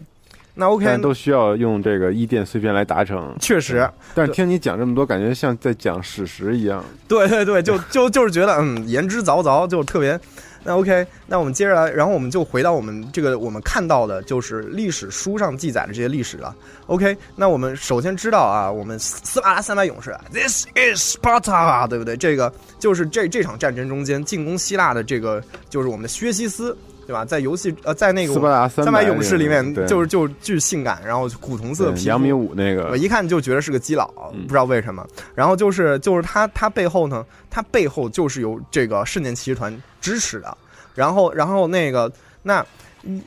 [0.54, 3.32] 那 OK，但都需要用这个伊甸碎片来达成。
[3.38, 6.84] 确实，但是听你讲这么多，感觉像在讲史实一样。
[7.06, 10.18] 对对对，就就就是觉得嗯，言之凿凿，就特别。
[10.64, 16.54] 那 OK，那我们接着来，然后我们就回到我们这个我们看到的，就是历史书上记载的这些历史了。
[16.86, 22.16] OK，那我们首先知道啊，我们斯斯巴达三百勇士，This is Sparta，对不对？
[22.16, 26.76] 这个就是这这场战争中间进攻希腊的这个，就是我们的薛西斯，
[27.08, 27.24] 对吧？
[27.24, 35.06] 在游戏呃，在那个斯巴达三三百勇士里面，就是就巨性感，然后古铜色皮肤，两米五那个我，一看就觉得是个基佬，嗯不知道为什么。
[35.34, 40.54] 然后就是就是他他背后呢，他背后就是有这个圣殿骑士团支持的。
[40.94, 42.12] 然后然后那个
[42.42, 42.66] 那嗯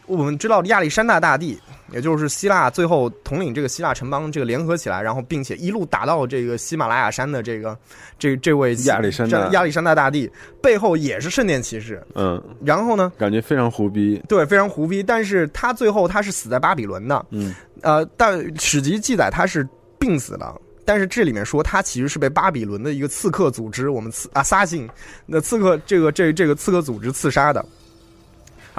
[0.06, 1.60] 我们知道亚历山大大帝，
[1.92, 7.78] 也就是希腊最后统领这个希腊城邦，这个联合起来，然后并且一路打到这个喜马拉雅山的这个
[8.20, 10.30] 这这位亚历山大亚历山大大帝
[10.62, 12.02] 背后也是圣殿骑士。
[12.16, 14.22] 嗯，然后呢，感觉非常胡逼。
[14.28, 17.26] 对，非常胡逼，但是他最后他是死在巴比伦的。
[17.30, 19.68] 嗯，呃，但史籍记载他是
[19.98, 20.54] 病死的。
[20.84, 24.90] 但是这里面说，他其实是被巴比伦的一个刺客组织，我们刺啊撒信
[25.28, 27.64] 那刺客这个这这个刺客组织刺杀的。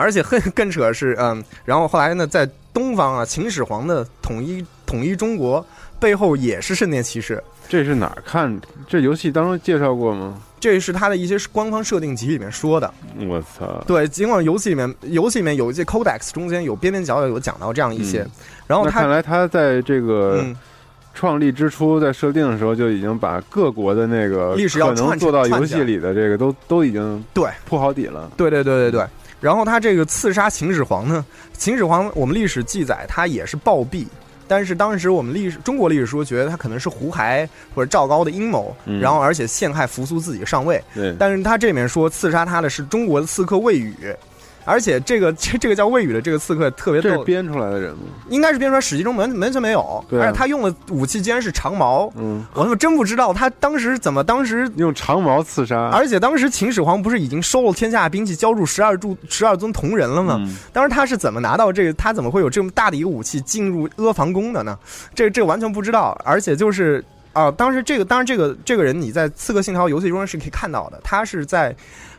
[0.03, 5.65] 而且更更扯的是，嗯，然后后来呢，在东方啊，秦始皇的统一统一中国
[6.01, 7.43] 背后也是圣殿骑士。
[7.69, 8.61] 这是哪儿看？
[8.89, 10.39] 这游戏当中介绍过吗？
[10.59, 12.93] 这是他的一些官方设定集里面说的。
[13.29, 13.83] 我操！
[13.87, 18.31] 对，尽管游戏里面游戏里面有一些 codex 中间有边边角角有讲到这样一些，嗯、
[18.67, 20.41] 然后他看来他在这个。
[20.43, 20.57] 嗯
[21.15, 28.33] 创立之初，在设定的时候就已经把各国的那个历史要可能做到游戏里的这个都都已经对铺好底了。
[28.35, 29.07] 对对对对对。
[29.43, 31.23] 然后他这个刺杀秦始皇呢，
[31.53, 34.07] 秦始皇我们历史记载他也是暴毙，
[34.47, 40.83] 但是当时我们历史中国历史书觉得他可能是胡亥或者赵高的阴谋，嗯、然后而且陷害扶苏自己上位。
[40.95, 41.15] 对。
[41.19, 43.95] 但是他这里面说刺杀他的是中国的刺客魏宇。
[44.65, 48.03] 而且这个这 这个叫魏宇的这个刺客特别逗，这是编出来的人吗？
[48.29, 50.05] 应该是编出来，史记中完完全没有。
[50.09, 52.13] 对、啊，而且他用的武器竟然是长矛。
[52.17, 55.89] 嗯，我他妈真不知道他当时怎么当时用长矛刺杀。
[55.91, 60.37] 而且当时秦始皇不是已经收了天下兵器，交入十二柱十二尊铜人了吗？
[60.41, 61.93] 嗯、当时他是怎么拿到这个？
[61.95, 64.79] 他怎么会有这么大的一个武器进入阿房宫的呢？
[65.15, 66.17] 这这完全不知道。
[66.25, 71.73] 而且就是啊、呃，当时这个当然这个这个人你在《刺客信条》游戏中是可以看到的，他是在《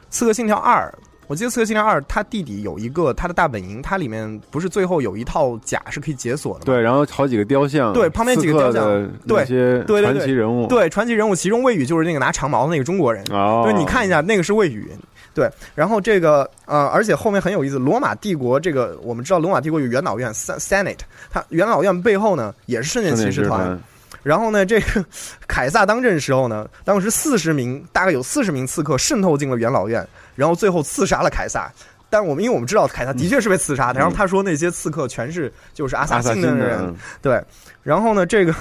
[0.09, 0.93] 刺客信条二》。
[1.27, 6.65] 我记得《刺客信条二》，他弟弟有一个他的大本营，它里面不是最后有一套甲是可以解锁的吗？
[6.65, 13.23] 对，然后好几个雕像，对，旁边几个雕像，对，些对传奇人物，对，传奇人物，其中魏宇就是那个拿长矛的那个中国人。
[13.31, 14.91] 哦，对，你看一下，那个是魏宇。
[15.35, 20.99] 对，然后这个呃，而且后面很有意思，罗马帝国这个我们知道，罗马帝国有元老院 （Senate），
[21.31, 23.79] 它元老院背后呢也是圣殿骑士团。
[24.23, 25.05] 然后呢，这个
[25.47, 31.71] 凯撒当政时候呢，当时四十名，大概有四十名刺客渗透进了元老院，然后最后刺杀了凯撒。
[32.09, 37.43] 但我们因为我们知道凯撒的确是被刺杀的，然后他说那些刺客全是就是阿萨辛的人，对。
[37.83, 38.55] 然后呢，这个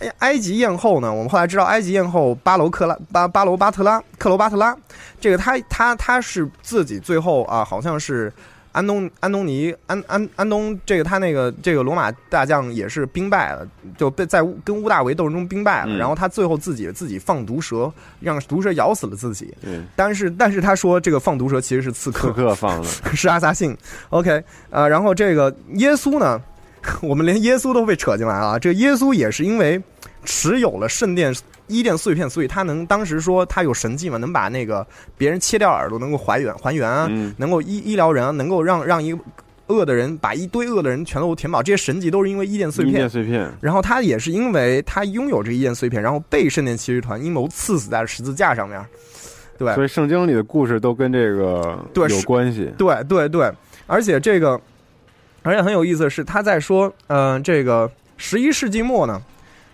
[0.00, 4.76] 埃，埃及艳后呢，我们后来知道埃及艳后巴楼克拉巴巴罗巴特拉克罗巴特拉，
[5.20, 8.32] 这个他他他是自己最后啊，好像是。
[8.72, 13.66] 安东安东尼安安安东，这个他那个这个罗马大将也是兵败了，
[13.96, 15.92] 就被在跟乌大维斗争中兵败了。
[15.92, 19.52] 嗯、然后他最后自己自己放毒蛇，让毒蛇咬死了自己。
[19.62, 23.76] 嗯、但是但是他说这个放毒蛇其实是刺客，刺客放的，是阿萨信。
[24.10, 24.30] OK
[24.70, 26.40] 啊、呃，然后这个耶稣呢，
[27.02, 28.58] 我们连耶稣都被扯进来了。
[28.58, 29.82] 这个耶稣也是因为
[30.24, 31.34] 持有了圣殿。
[31.68, 39.18] 伊甸碎片，所以他能当时说他有神迹嘛，能把那个别人切掉耳朵能够还原还原啊，嗯、能够医医疗人啊，能够让让一个
[39.66, 42.94] 恶的人把一堆恶的人全都填饱，这些神迹都是因为伊甸碎片。
[42.94, 43.52] 伊甸碎片。
[43.60, 48.82] 然后他也是因为他拥有这个伊甸碎片，然后被圣殿骑士团阴谋刺死在了十字架上面。
[49.58, 52.72] 对，所以圣经里的故事都跟这个对有关系。
[52.78, 53.52] 对对对，
[53.86, 54.58] 而且这个
[55.42, 59.20] 而且很有意思的是，他在说，嗯、呃，这个十一世纪末呢，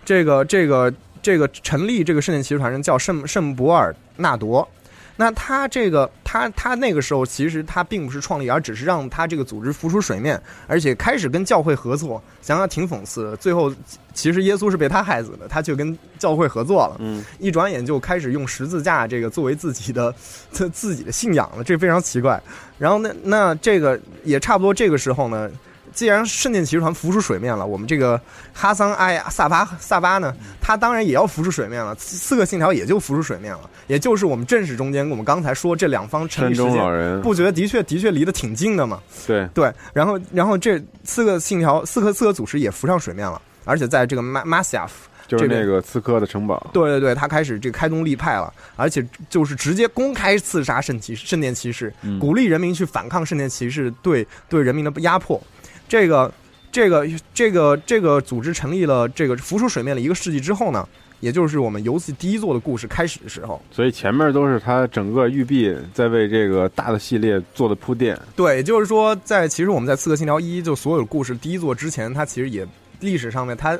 [0.03, 0.93] 这个这个。
[1.25, 4.67] 这个成立这个圣殿骑士团人叫圣圣博尔纳多，
[5.15, 13.35] 那他这个他他那个时候其实他并不是创立，而只是让他这个组织浮出水面，而且开始跟教会合作，想想挺讽刺的。
[13.37, 13.73] 最后
[14.13, 20.13] 其实耶稣是被他害死的，他却跟教会合作了，嗯，一转眼就开始用十字架这个作为自己的
[20.51, 22.39] 自自己的信仰了，这非常奇怪。
[22.77, 25.49] 然后那那这个也差不多这个时候呢。
[25.95, 28.19] 既然圣殿骑士团浮出水面了，我们这个
[28.53, 31.95] 哈桑艾萨巴萨巴呢，他当然也要浮出水面了。
[31.97, 39.01] 四个信条也就浮出水面了，也就是我们正史中间，我们刚才说这两方成立时间，不觉得的确的确离得挺近的吗？
[39.25, 45.09] 对对，然后然后这四个信条，四个四个组织也浮上水面了，而且在这个马马西亚夫。
[45.27, 55.41] 就是那个刺客的城堡，对对对，他开始这个开宗立派了，而且就是直接公开刺杀圣骑圣殿骑士，嗯、鼓励人民去反抗圣殿骑士对对人民的压迫。
[55.87, 56.31] 这个
[56.71, 60.87] 这个这个这个组织成立了，这个浮出水面了一个世纪之后呢，
[61.19, 63.61] 也就是我们游戏第一座的故事开始的时候。
[63.71, 68.19] 所以前面都是他整个育碧在为这个大的系列做的铺垫。
[68.35, 72.67] 对，也就是说，在其实我们在《刺客信条一》就所有故事第一座之前，它其实也
[72.99, 73.79] 历史上面它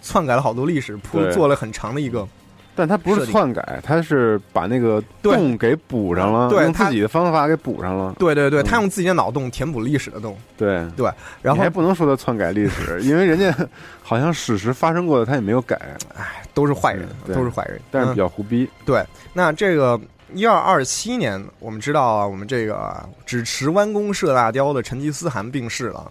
[0.00, 2.26] 篡改了好多历史，铺做了很长的一个。
[2.74, 8.14] 但他不是篡改，他是把那个洞给补上了，对用自己的方法给补上了。
[8.18, 10.36] 对对对，嗯他用自己的脑洞填补历史的洞。
[10.56, 11.10] 对对，
[11.42, 13.54] 然后还不能说他篡改历史， 因为人家
[14.02, 15.78] 好像史实发生过的他也没有改。
[16.16, 18.68] 哎，都是坏人，都是坏人，但是比较胡逼。
[18.86, 20.00] 对，那这个
[20.32, 22.96] 一二二七年，我们知道啊，我们这个
[23.26, 26.10] 只持弯弓射大雕的成吉思汗病逝了。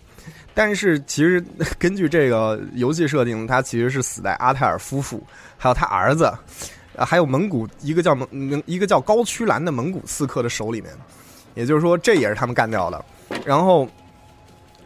[0.54, 1.44] 但是其实
[1.80, 5.24] 根据这个游戏设定，他其实是死在阿泰尔夫妇
[5.58, 6.32] 还有他儿子，
[6.98, 10.92] 还有蒙古一个叫蒙一个叫高区兰的蒙古刺客的手里面。
[11.56, 13.04] 也就是说，这也是他们干掉的。
[13.44, 13.90] 然后，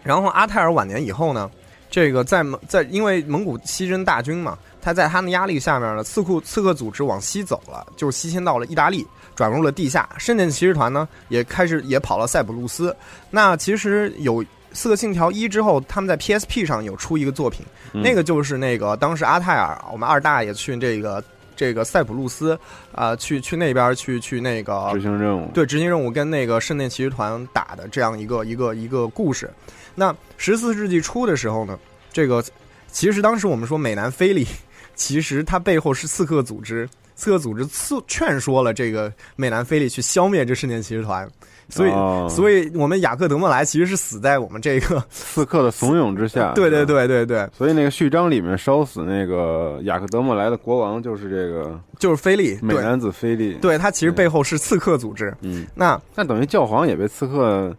[0.02, 1.52] 然后阿泰尔晚年以后呢，
[1.90, 9.06] 这个在蒙在因为蒙古西征大军嘛，他在他们压力下面呢，刺库刺客组织往西走了，就西迁到了意大利，
[9.36, 10.10] 转入了地下。
[10.18, 12.96] 圣殿骑士团呢，也开始也跑了塞浦路斯。
[13.30, 14.44] 那其实有
[14.74, 21.24] 《刺客信条一》之后，他们在 PSP 上有出一个作品，那个就是那个当时阿泰尔我们二大爷去这个。
[21.56, 22.60] 这个塞浦路斯
[22.92, 29.48] 啊，去去那边去去那个执行任务，对执行任务跟那个圣殿骑士团打的这样一个一个一个故事。
[29.94, 31.78] 那十四世纪初的时候呢，
[32.12, 32.44] 这个
[32.92, 34.48] 其实当时我们说美南菲利，
[34.96, 41.30] 其实它背后是刺客组织，刺客组织刺劝说了这个美南菲利去消灭这圣殿骑士团。
[41.70, 41.92] 所以，
[42.30, 46.52] 所以我们雅克德莫莱其实是死在我们这个刺客的怂恿之下。
[46.56, 47.50] 对对对对对。
[47.58, 53.54] 所以那个序章里面烧死那个雅克德莫莱的国王就是这个，就是菲利，美男子菲利。
[53.56, 55.34] 对他其实背后是刺客组织。
[55.42, 57.76] 嗯，那那等于教皇也被刺客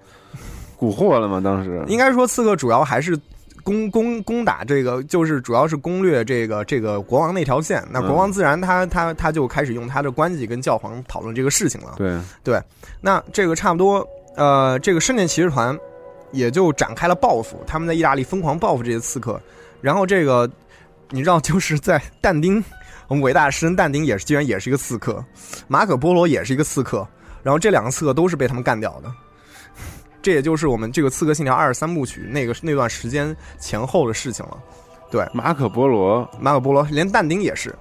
[0.79, 1.41] 蛊惑了吗？
[1.43, 3.19] 当时应该说刺客主要还是。
[3.65, 7.83] 攻攻攻打这个，就是主要是攻略这个这个国王那条线。
[7.91, 11.95] 那国王自然他他他就开始用他的关系跟教皇讨论这个事情了。
[11.97, 12.63] 对对，
[13.01, 14.07] 那这个差不多，
[14.37, 15.77] 呃，这个圣殿骑士团
[16.31, 19.41] 也就展开了报复，他们在意大利疯狂报复这些刺客。
[19.81, 20.49] 然后这个
[21.11, 22.63] 你知道，就是在但丁，
[23.09, 25.25] 我们伟大的诗人但丁也是，居然也是一个刺客，
[25.69, 27.07] 马可波罗也是一个刺客，
[27.43, 29.11] 然后这两个刺客都是被他们干掉的。
[30.25, 34.59] 这也就是我们这个《刺客信条二》三部曲那个那段时间前后的事情了。
[35.11, 37.77] 对，马可波罗，马可波罗，连但丁也是，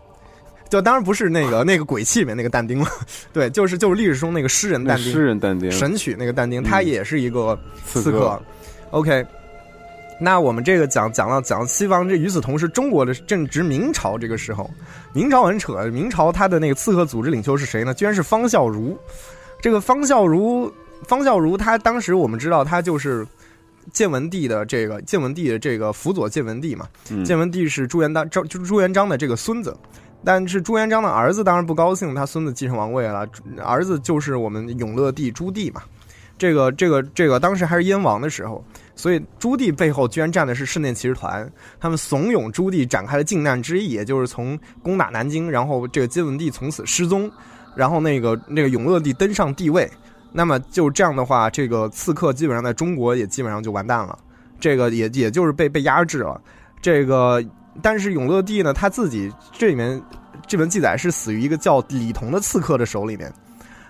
[0.67, 2.87] 就当然不是那个那个鬼泣里面那个但丁了。
[3.31, 8.37] 对，就是就是历史中那个诗人但丁，诗人但丁，神曲那个但丁，他也是一个刺客。
[8.91, 9.25] OK，
[10.19, 14.69] 那我们这个讲讲到讲西方，这与此同时，中国的正值明朝这个时候，
[15.13, 17.93] 明朝很扯，明朝他的那个刺客组织领袖是谁呢？
[17.93, 18.93] 居然是方孝孺。
[19.61, 20.69] 这个方孝孺。
[21.03, 23.27] 方孝孺他当时我们知道他就是
[23.91, 26.87] 建文帝的这个建文帝的这个辅佐建文帝嘛，
[27.25, 29.75] 建文帝是朱元璋朱朱元璋的这个孙子，
[30.23, 33.27] 但是朱元璋的儿子当然不高兴，他孙子继承王位了，
[33.61, 35.81] 儿子就是我们永乐帝朱棣嘛，
[36.37, 38.63] 这个这个这个当时还是燕王的时候，
[38.95, 47.29] 所以朱棣背后居然站的是圣殿骑士团，他们怂恿朱棣展开了靖难之役，也就是从攻打南京，然后这个建文帝从此失踪，
[47.75, 49.91] 然后那个那个永乐帝登上帝位。
[50.33, 54.17] 那么就这样的话，这个刺客基本上在中国也基本上就完蛋了，
[54.59, 56.41] 这个也也就是被被压制了。
[56.81, 57.41] 这个
[57.81, 60.01] 但是永乐帝呢，他自己这里面
[60.47, 63.31] 这本记载是死于一个叫李同的刺客的手里面，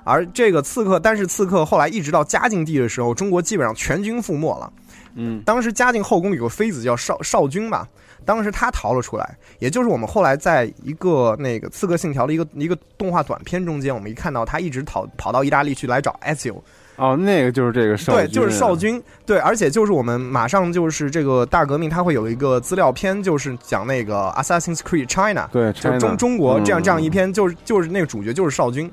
[0.03, 4.71] 而这个刺客，但是刺客后来一直到嘉靖帝的时候，中国基本上全军覆没了。
[5.15, 7.87] 嗯，当时嘉靖后宫有个妃子叫少少君嘛。
[8.25, 16.63] 当时他逃了出来，也就是我们后来在一个那个《刺客信条》的一个一个动画短片中间，我们一看到他一直逃跑到意大利去来找艾 o
[16.95, 19.01] 哦，那个就是这个少对，就是少军。
[19.25, 28.91] 对，而且就是我们马上就是这个大革命，他会有一个资料片，就是讲那个《Assassin's Creed China》对，就中中国这样这样一篇，就是就是那个主角就是少军。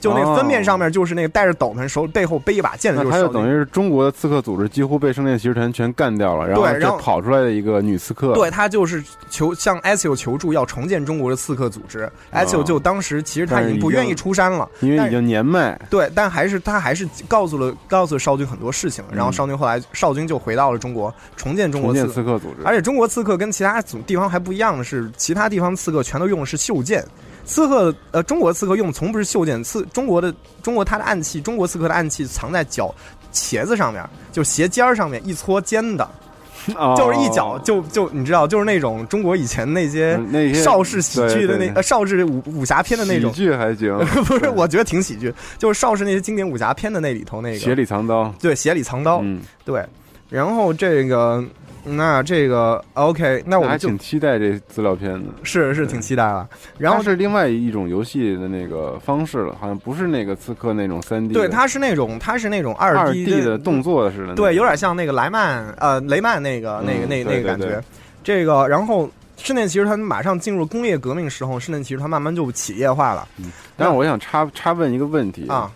[0.00, 3.16] 就那封面上面就是那个戴着斗篷，手背后背一把剑的，就是。
[3.16, 8.34] 他就等于是中国的刺客组织几乎被圣殿骑士团全干掉了，然后然后跑出来的一个女刺客。
[8.34, 12.10] 对他就是求向艾修求助，要重建中国的刺客组织。
[12.30, 15.78] 艾修就当时其实他已经不愿意出山了，因为已经年迈。
[15.90, 22.64] 对，但还是他还是告诉了告诉少军很多事情，然后少军后来少军就回到了中国，重建中国刺客组织。
[22.64, 27.04] 而且中国刺客跟其他组地方还不一样的是，其他地方刺客全都用的是袖剑。
[27.48, 30.32] 刺客，呃，中国刺客用的从不是袖剑，刺中国的
[30.62, 32.94] 中国它的暗器，中国刺客的暗器藏在脚
[33.32, 36.06] 茄子上面，就鞋尖儿上面一搓尖的，
[36.94, 40.20] 就是一脚就就你知道，就是那种中国以前那些
[40.52, 43.32] 邵氏喜剧的那呃邵氏武武侠片的那种。
[43.32, 43.96] 喜剧还行，
[44.28, 49.82] 不是，我觉得挺喜剧，就是邵氏那些经典武侠片的那里头那个鞋里藏刀，对，鞋里藏刀，嗯，对，
[50.28, 51.42] 然后这个。
[51.96, 56.48] 那这个 OK，那我还挺期待这资料片的，是是挺期待了。
[56.76, 67.82] 然后是另外一种游戏的那个方式了，好像不是那个刺客那种三 D，对，它是那种它是那种二 D 的动作似的，对，有点像那个莱曼呃雷曼那个那个那那个感觉。
[68.22, 73.26] 这个然后室内骑士它马上进入工业革命时候，室内骑士它慢慢就企业化了。
[73.38, 75.70] 嗯但是我想插插问一个问题啊。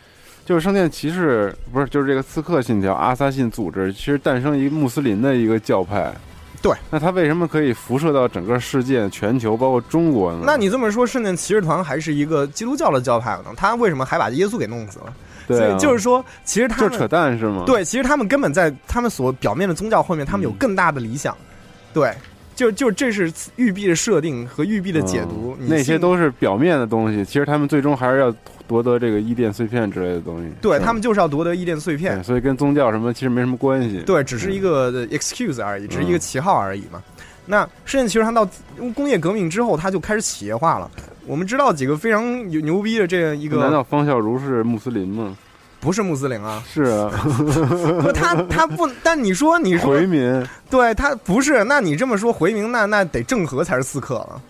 [0.45, 6.13] 就是圣殿骑士不是，就是这个刺客信条阿萨信组织，其实诞生一个穆斯林的一个教派，
[6.61, 10.43] 对，那它为什么可以辐射到整个世界、全球，包括中国呢？
[10.45, 13.47] 那你这么说，圣殿骑士团还是一个基督教的教派呢？
[13.57, 15.15] 他为什么还把耶稣给弄死了？
[15.49, 17.65] 对、啊，就是说，其实他就扯淡是吗？
[17.67, 21.35] 对，其实他们根本在他们所表面的宗教后面，他们有更大的理想。
[21.35, 21.47] 嗯、
[21.93, 22.15] 对，
[22.55, 27.25] 就就这是玉璧的设定和玉璧的解读，嗯、那些都是表面的东西。
[27.25, 28.35] 其实他们最终还是要
[28.69, 30.51] 夺得这个伊甸碎片之类的东西。
[30.61, 34.03] 对他们就是要夺得伊甸碎片，所以跟宗教什么其实没什么关系。
[34.07, 37.03] 对，只是一个 excuse 而已，只是一个旗号而已嘛。
[37.45, 38.49] 那甚至其实它到
[38.95, 40.91] 工业革命之后，它就开始企业化了。
[41.27, 45.37] 我们知道几个非常牛牛逼的这样一个，难道方孝孺是穆斯林吗？
[45.83, 47.11] 不是穆斯林啊，是啊，
[48.01, 54.41] 不，他他不，但你说你说回民，对他不是，那你这么说回民，那那得郑和才是刺客了，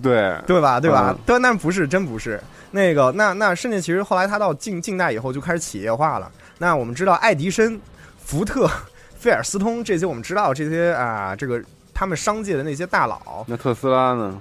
[0.00, 0.78] 对对吧？
[0.78, 1.16] 对吧？
[1.26, 2.40] 但不是，真不是
[2.70, 6.30] 那个，那那甚至其实后来他到近近代以后就开始企业化了。
[6.58, 7.76] 那我们知道爱迪生、
[8.24, 8.70] 福特、
[9.18, 11.60] 菲尔斯通这些，我们知道这些啊，这个
[11.92, 13.44] 他们商界的那些大佬。
[13.48, 14.38] 那特斯拉呢？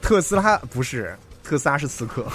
[0.00, 1.14] 特斯拉不是。
[1.48, 2.26] 特斯拉是刺客，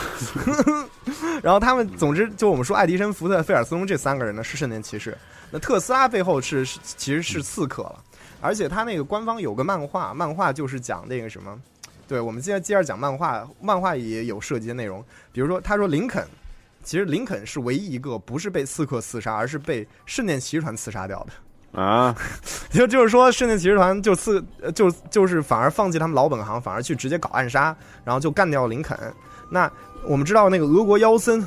[1.44, 5.16] 然后他们总之就我们说爱迪生、福特、菲尔斯通这三个人呢是圣殿骑士，
[5.52, 8.04] 那特斯拉背后是其实是刺客了，
[8.42, 11.62] 而且他那个官方有个漫画，漫画就是讲那个什么，
[12.08, 16.26] 对我们接着接着讲漫画，漫画也有涉及的内容，比如说他说林肯，
[16.84, 21.34] 其实林肯是唯一一个不是被刺客刺杀，而是被圣殿骑士团刺杀掉的。
[21.74, 22.16] 啊，
[22.70, 24.44] 就就是说，圣殿骑士团就刺，
[24.76, 28.98] 就就是反而放弃他们老本行，反而去直接搞暗杀，然后就干掉林肯。
[29.50, 29.70] 那
[30.08, 31.44] 我们知道那个俄国妖僧，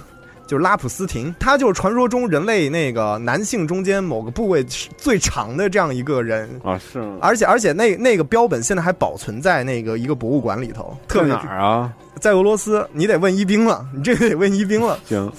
[0.47, 4.65] 就是拉普斯廷，他就是传说中人类那个男性中间某个部位
[4.97, 7.19] 最长的这样一个人啊，是吗？
[7.21, 11.93] 而且而且那那个标本现在还保存在那个一个博物馆里头，特别哪儿啊？
[12.21, 14.99] 在俄罗斯，你得问一兵了，你这个得问一兵了。
[15.05, 15.31] 行，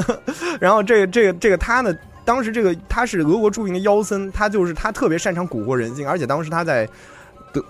[0.60, 1.94] 然后这个这个这个他呢？
[2.26, 6.86] 当时这个他是俄国著名的妖僧，他就是他特别擅长蛊惑人心，而且当时他在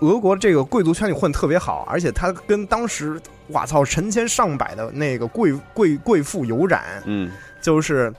[0.01, 7.31] 俄国这个贵族圈里混特别好，而且他跟当时哇操成千上百的那个贵贵贵妇有染，嗯，
[7.61, 8.11] 就是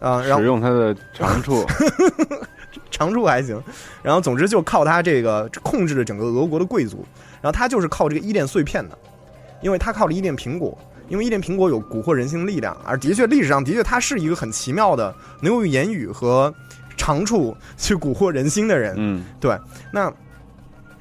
[0.00, 1.64] 呃，然后使用他的长处，
[2.90, 3.62] 长处还行，
[4.02, 7.06] 然后总之就靠他这个控制了整个俄国的贵族，
[7.40, 8.98] 然后他就是靠这个伊甸碎片的，
[9.62, 10.76] 因为他靠了伊甸苹果。
[11.08, 16.52] 因为伊甸苹果有蛊惑人心的力量，而的确历史上的确他是一个很奇妙的能用言语和
[16.96, 18.94] 长处去蛊惑人心的人。
[18.96, 19.58] 嗯，对。
[19.92, 20.12] 那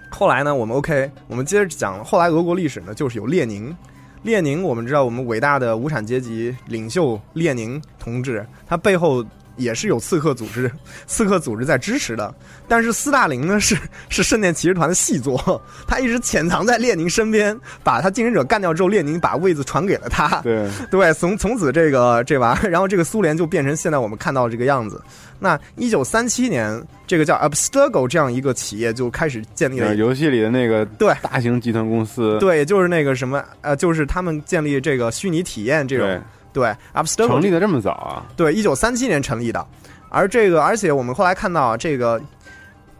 [0.09, 0.53] 后来呢？
[0.53, 2.03] 我们 OK，我们接着讲。
[2.03, 3.75] 后来俄国历史呢，就是有列宁。
[4.21, 9.25] 列宁，我们知道我们伟大的无产阶级领袖列宁同志，他背后
[9.55, 10.71] 也是有刺客组织、
[11.07, 12.33] 刺客组织在支持的。
[12.67, 13.77] 但是斯大林呢，是
[14.09, 20.41] 是圣殿骑士团的细作， 他一直潜藏在列宁身边，把他竞争者干掉之后，列宁把位子传给了他。
[20.41, 25.01] 对对，从从此这个这玩意儿，然后这个苏联就变成现在我们看到这个样子。
[25.39, 36.21] 那一九三七年，这个叫 Abstergo 这样一个企业就开始建立了游戏里的那个对大型集团公司，对，就是那个什么呃，就是他们建立这个虚拟体验这种
[36.53, 38.25] 对 Abstergo 成立的这么早啊？
[38.37, 39.65] 对，一九三七年成立的。
[40.09, 42.21] 而这个，而且我们后来看到这个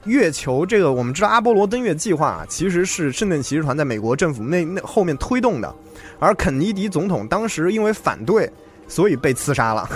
[0.05, 5.73] 月球，这个我们知道阿波罗登月计划其实是圣殿骑士团在美国政府那那后面推动的，
[6.19, 8.51] 而肯尼迪总统当时因为反对，
[8.87, 9.87] 所以被刺杀了。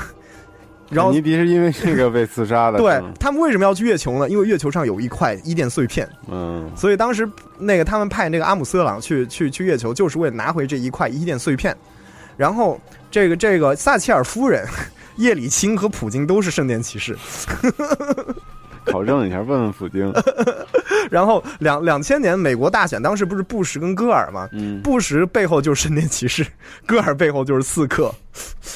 [0.90, 2.78] 然后肯尼迪是因为这个被刺杀的。
[2.78, 4.30] 对他们为什么要去月球呢？
[4.30, 6.08] 因为月球上有一块伊甸碎片。
[6.30, 11.76] 嗯，所以当时那个他们派那个阿姆斯特朗去去去月球，就是为了拿回这一块伊甸碎片。
[12.38, 12.80] 然后
[13.12, 14.68] 这个这个撒切尔夫人。
[15.18, 17.18] 叶利钦和普京都是圣殿骑士，
[18.86, 20.14] 考证一下，问问普京。
[21.10, 24.48] 然后两两千年美国大选，当时不是布什跟戈尔吗？
[24.52, 26.46] 嗯，布什背后就是圣殿骑士，
[26.86, 28.14] 戈尔背后就是刺客，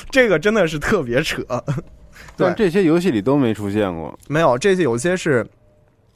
[0.10, 1.44] 这个真的是特别扯。
[2.36, 5.46] 但这些游戏里都没出现过，没有这些有些是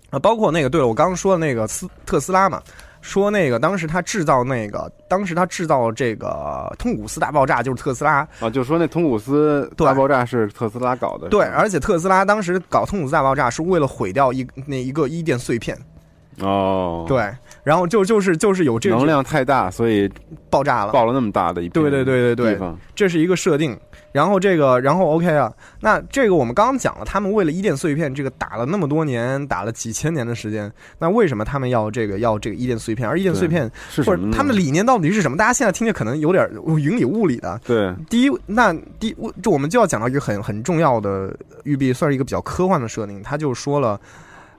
[0.10, 2.60] 啊，包括那个，对了，我刚刚说的那个斯特斯拉嘛。
[3.06, 8.28] 说那个当时他制造那个，当时他制造这个通古斯大爆炸就是特斯拉。
[8.40, 15.78] 啊，就说那通古斯大爆炸是特斯拉搞的，对，而且特斯拉当时搞通古斯大爆炸是为了毁掉一那一个伊甸碎片，
[16.40, 17.32] 哦，对，
[17.66, 20.10] 然后就就是就是有这个能量太大，所以
[20.52, 23.78] 爆炸了，爆了那么大的一对对对对对，这是一个设定。
[24.12, 25.52] 然后这个，然后 OK 啊，
[25.82, 33.10] 那这个我们刚刚讲了，他们为了伊甸碎片，这个打了那么多年，打了几千年的时间，那为什么他们要这个要这个伊甸碎片？
[33.10, 33.70] 而伊甸碎片
[34.06, 35.36] 或者他们的理念到底是什么？
[35.36, 37.60] 大家现在听着可能有点云里雾里的。
[37.66, 39.14] 对，第一，那第
[39.44, 41.36] 这我们就要讲到一个很很重要的
[41.66, 43.22] 玉璧，算是一个比较科幻的设定。
[43.22, 44.00] 他就说了，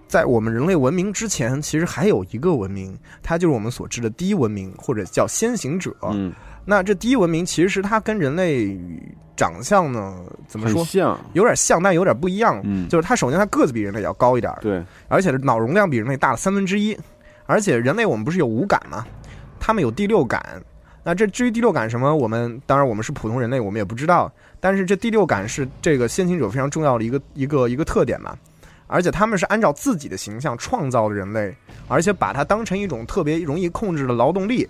[0.08, 5.94] 在我们人类文明之前，其实还有一个文明，它就是我们所知的第一文明，或者叫先行者。
[6.10, 6.32] 嗯。
[6.64, 8.76] 那这第一文明其实它跟人类
[9.36, 10.16] 长相呢，
[10.48, 10.84] 怎么说？
[10.84, 12.60] 像，有点像，但有点不一样。
[12.64, 16.96] 嗯就是它首先它个子比人类要高一点儿，对，而且脑容量比人类大了三分之一，
[17.46, 19.06] 而且人类我们不是有五感吗？
[19.60, 20.62] 他们有第六感。
[21.04, 24.28] 那这至于第六感什么，我们当然我们是普通人类，我们也不知道。
[24.58, 28.36] 但是这第六感是这个先行者非常重要的一个一个一个特点嘛。
[28.86, 31.54] 而且他们是按照自己的形象创造的人类，
[31.88, 34.68] 而且把它当成一种特别容易控制的劳动力。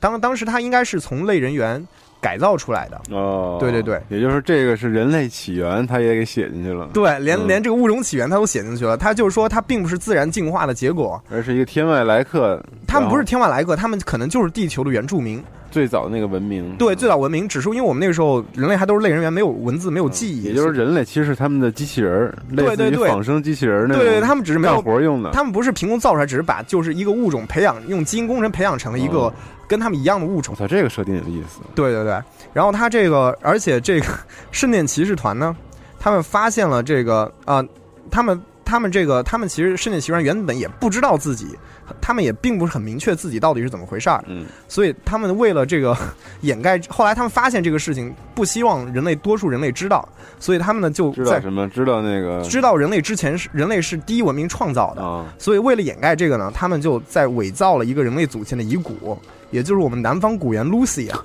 [0.00, 1.86] 当当时他应该是从类人猿
[2.20, 7.48] 改造出来的，哦，对对对，也就是这个是人类起源，他也给写进去了，对，连嗯。
[7.48, 8.96] 连这个物种起源他都写进去了。
[8.96, 15.42] 他就是说，它并不是自然进化的结果，而是一个天外来客，他们不是天外来客，他们可能就是地球的原住民。
[15.70, 23.08] 最早那个文明，对，最早文明，只是因为我们那个时候人类还都是类人猿，没有文字，没有记忆，也就是人类其实是他们的机器人，类似于对对对。
[23.08, 29.32] 仿生机器人儿那种，对对，他们只是没有干活用的，他们不是凭空造出来，只是把就是一个物种培养，用基因工程培养成了一个哦
[29.68, 30.58] 跟他们一样的物种我。
[30.58, 32.20] 操，这个设定有意思，对对对，
[32.52, 34.06] 然后他这个，而且这个
[34.50, 35.54] 圣殿骑士团呢，
[36.00, 37.62] 他们发现了这个啊、
[38.10, 41.56] 他们他们这个他们其实圣殿骑士团原本也不知道自己，
[42.00, 45.96] 他们也并不是很明确自己到底是怎么回事儿，嗯，所以他们为了这个
[46.42, 50.06] 掩盖，后来他们发现这个事情，不希望人类多数人类知道，
[50.38, 51.68] 所以他们呢就在知道什么？
[51.68, 59.18] 知道那个知道人类之前是人类是第一文明创造的，啊，所以为了掩盖这个呢，他们就在伪造了一个人类祖先的遗骨，
[59.50, 61.24] 也就是我们南方古猿 Lucy 啊，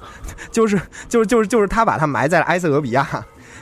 [0.51, 3.07] 就是就是就是就是他把他埋在了埃塞俄比亚。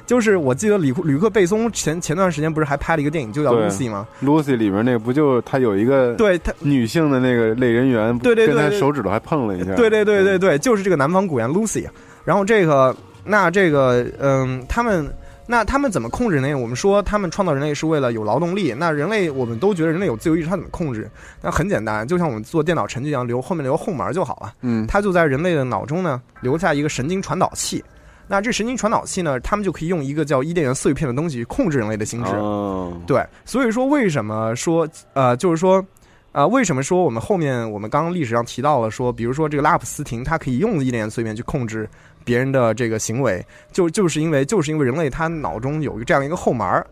[0.08, 11.88] 就是我记得吕吕克贝松前前段时间不是还拍了一个电影，就叫 Lucy 吗？Lucy 里面那个不就他有一个对他，女性的那个类人猿，对对对跟他手指头还碰了一下，对对对对对，就是这个南方古猿 Lucy。
[12.26, 12.94] 然后这个，
[13.24, 15.10] 那这个，嗯，他们，
[15.52, 16.56] 那他们怎么控制人类？
[16.56, 18.74] 我们说他们创造人类是为了有劳动力。
[18.74, 21.12] 那人类，我们都觉得人类有自由意志，他怎么控制？
[21.42, 24.54] 那很简单，就像我们做电脑程序一样，留后面留后门就好了。
[24.62, 27.84] 嗯，它就在人类的脑中呢留下一个神经传导器。
[28.30, 32.32] 那这神经传导器呢，他们就可以用一个叫伊甸园碎片的东西去控制人类的心智。
[32.32, 35.86] 哦，对，所以说为什么说呃，就是说。
[36.34, 41.86] 呃，为什么说我们后面我们刚刚历史上提到了说，比如说这个拉普斯廷，他可以用伊甸园碎片去控制
[42.24, 46.86] 别人的这个行为，就就是因为就是因为人类他脑中有一个这样一个后门儿，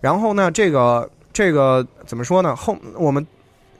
[0.00, 2.54] 然后呢，这个这个怎么说呢？
[2.54, 3.26] 后我们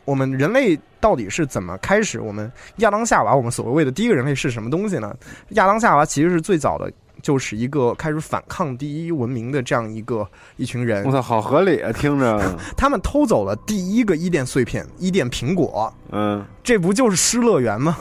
[0.04, 2.20] 我们人类到底是怎么开始？
[2.20, 5.14] 我们亚当夏娃，我们所谓的第一个人类是什么东西呢？
[5.50, 6.90] 亚当夏娃其实是最早的，
[7.22, 10.26] 就是一个开始反抗第一文明的这样一个
[10.56, 11.12] 一群人我。
[11.12, 17.98] 操，好合理啊，听着， 他们偷走了第一个伊甸碎片，伊甸苹果，嗯，这不就是失乐园吗？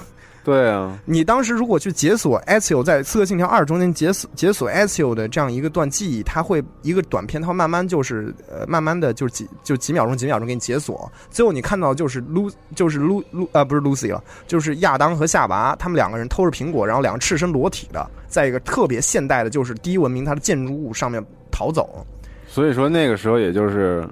[0.48, 21.22] 对啊，你当时如果去解锁 Ezio 在《刺客信条二》中间解锁解锁 Ezio 的这样一个段记忆，它会一个短片，它会慢慢就是呃慢慢的就是几就几秒钟几秒钟给你解锁，最后你看到就是卢就是卢卢呃不是 Lucy 了，就是亚当和夏娃他们两个人偷着苹果，然后两个赤身裸体的，在一个特别现代的，就是第一文明它的建筑物上面
[21.52, 22.06] 逃走。
[22.48, 24.08] 所以说那个时候也就是。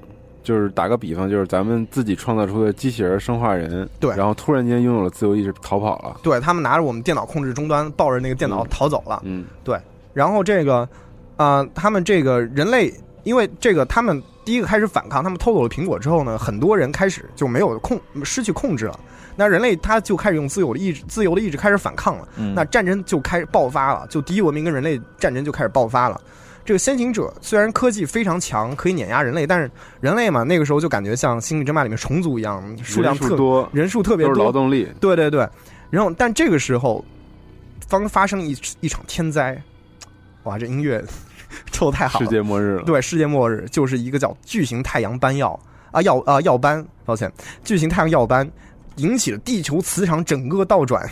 [0.46, 9.22] 就是打个比方，就是咱们自己创造出的机器人生化人，对然后突然间拥有了自由意志，逃跑了，对他们拿着我们电脑控制终端，抱着那个电脑嗯逃走了。
[9.26, 9.78] 嗯，对
[10.14, 10.88] 然后这个，
[11.36, 12.94] 啊，他们这个人类，
[13.24, 19.00] 因为这个他们第一个开始反抗，他们偷走了苹果之后呢，很多人开始就没有控失去控制了。
[19.36, 22.28] 那人类他就开始用自由的意志，自由的意志开始反抗了。
[22.38, 26.22] 嗯那战争就开始爆发了，就第一文明跟人类战争就开始爆发了。
[26.66, 29.70] 这个先行者虽然科技非常强，可以碾压人类，但是
[30.02, 35.48] 人类嘛，那个时候就感觉像《星际争霸》里面虫族一样，数量人特数多，人数特别多都是多，劳动力，对对对，
[35.92, 37.06] 然后但这个时候，
[37.88, 39.62] 刚发生一一场天灾，
[40.44, 41.04] 哇，这音乐
[41.72, 42.32] 奏的太好了世。
[42.32, 45.58] 界末日了，对，世界末日就是一个叫巨型太阳斑耀
[45.92, 47.32] 啊耀啊耀斑，抱歉，
[47.64, 48.50] 巨型太阳耀斑
[48.96, 51.08] 引起了地球磁场整个倒转，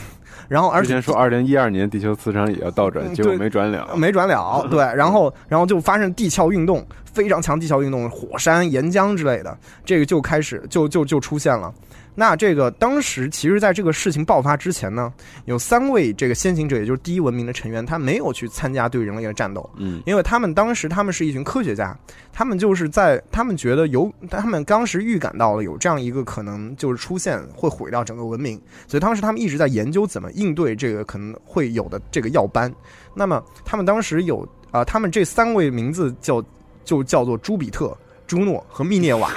[0.47, 11.73] 然后而且之前说二零一二年地球磁场也要倒转，嗯结果没转了，没转了， 对，然后然后就发生地壳运动，非常强地壳运动，火山、岩浆之类的，这个就开始就就就出现了。
[12.15, 15.11] 那这个当时其实在这个事情爆发之前呢，
[15.45, 21.97] 有三位这个先行者，也就是第一文明的成员，他没有去参加对人类的战斗，嗯，因为他们当时他们是一群科学家，
[22.31, 32.73] 他们就是在他们觉得有，他们当时预感到了有这样一个可能就是出现会毁掉整个文明，所以当时他们一直在研究怎么应对这个可能会有的这个药斑。
[33.15, 36.43] 那么他们当时有啊、他们这三位名字叫
[36.83, 37.95] 就叫做朱比特、
[38.25, 39.31] 朱诺和密涅瓦。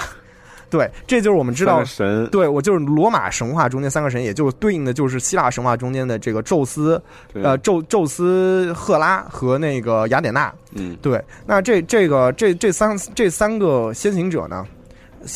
[0.70, 7.00] 对，这就是我们知道神，对我就是罗马神话中间三个神，也就对应的就是希腊神话中间的这个宙斯，
[7.34, 10.52] 呃，宙宙斯、赫拉和那个雅典娜。
[10.72, 14.66] 嗯，对，那这这个这这三这三个先行者呢，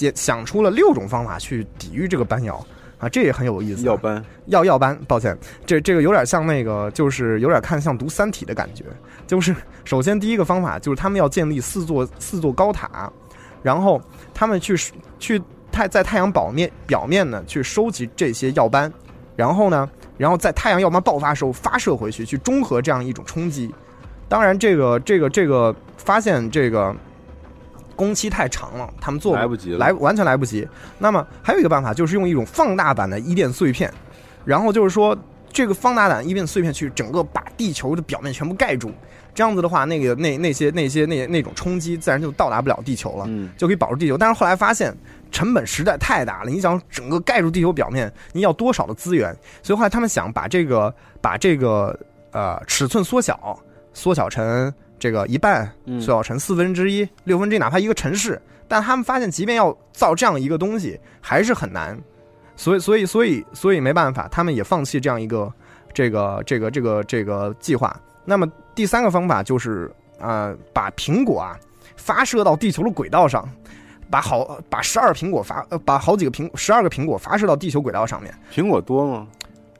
[0.01, 2.64] 也想出了六种方法去抵御这个斑药。
[2.99, 3.83] 啊，这也很有意思。
[3.85, 8.85] 耀斑，耀耀斑，抱歉，这这个有点像那个，就是有点看像读《三体》的感觉。
[9.26, 9.57] 就是
[9.87, 13.11] 首先第一个方法就是他们要建立四座四座高塔，
[13.62, 14.00] 然后
[14.32, 14.76] 他们去
[15.18, 15.40] 去
[15.70, 18.92] 太在太阳表面表面呢去收集这些耀斑，
[19.36, 19.88] 然后呢，
[20.18, 23.72] 然后在太阳耀斑爆发时候发射回去，去中和这样一种冲击。
[24.28, 26.94] 当然，这个这个这个发现这个
[27.96, 30.66] 工期太长了，他们做来不及了，来完全来不及。
[30.98, 33.92] 那么还有一个办法，就是用一种放大版的伊甸碎片，
[34.44, 35.16] 然后就是说
[35.52, 38.92] 这个放大版伊甸碎片去整个把地球的表面全部盖住，
[39.35, 44.16] 这样子的话，那个那那些那些那那种冲击自然就到达不了地球了，嗯，就可以保住地球。
[44.18, 44.95] 但是后来发现
[45.31, 49.37] 成本实在太大了，你想整个盖住地球表面，你要多少的资源？
[49.62, 51.99] 所以后来他们想把这个把这个
[52.33, 53.59] 呃尺寸缩小。
[53.93, 55.68] 缩小成这个一半，
[55.99, 61.99] 缩小成四分之一、六分之一，哪怕一个城市，但他们发现，即便要造这样一个东西，还是很难。
[62.55, 65.53] 所以，所以，所以，所以没办法，他们也放弃这样一个
[65.93, 68.01] 这个这个这个这个计划。
[68.31, 71.59] 那么，第三个方法就是呃，把苹果啊
[71.97, 73.49] 发射到地球的轨道上，
[74.09, 78.33] 把好把十二苹果发呃把好几个苹十二个苹果发射到地球轨道上面。
[78.55, 79.26] 苹果多吗？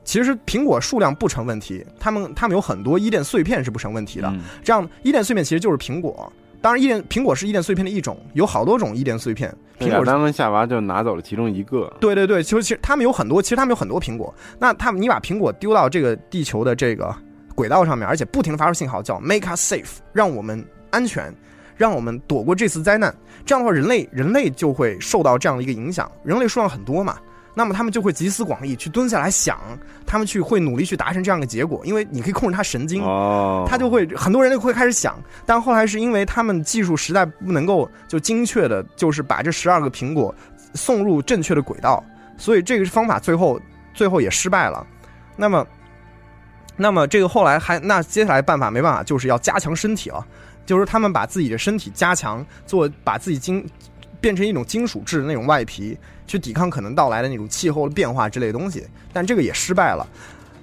[0.03, 4.29] 其实苹果数量不成问题，他们他们有很多伊甸碎片是不成问题的。
[4.61, 6.29] 这样伊甸碎片其实就是苹果，
[6.61, 9.55] 当然伊甸苹果是伊甸碎片的一种，有好多种伊甸碎片。
[9.79, 11.91] 苹果当跟夏娃就拿走了其中一个。
[12.01, 14.33] 对对对，其实其实他们有很多，其实他们有很多苹果。
[14.59, 17.15] 那他们你把苹果丢到这个地球的这个
[17.55, 21.33] 轨道上面，而且不停的发出信号，叫 make us safe，让我们安全，
[21.77, 23.13] 让我们躲过这次灾难。
[23.45, 26.11] 这样的话，人类人类就会受到这样的一个影响。
[26.23, 27.17] 人类数量很多嘛。
[27.53, 29.59] 那么他们就会集思广益，去蹲下来想，
[30.05, 33.01] 他们去会努力去达成这样的结果，因为你可以控制他神经，
[33.67, 35.21] 他就会很多人就会开始想。
[35.45, 40.33] 但后来是因为他们技术实在不能够就精确的，就是把这十二个苹果
[40.75, 42.01] 送入正确的轨道，
[42.37, 43.59] 所以这个方法最后
[43.93, 44.87] 最后也失败了。
[45.35, 45.67] 那么，
[46.81, 50.25] 那么这个后来还那接下来办法没办法，就是要加强身体了，
[50.65, 53.65] 就是他们把自己的身体加强，做把自己金
[54.19, 55.97] 变成一种金属制的那种外皮。
[56.27, 60.07] 去抵抗可能到来的那种气候的变化之类的东西，但这个也失败了。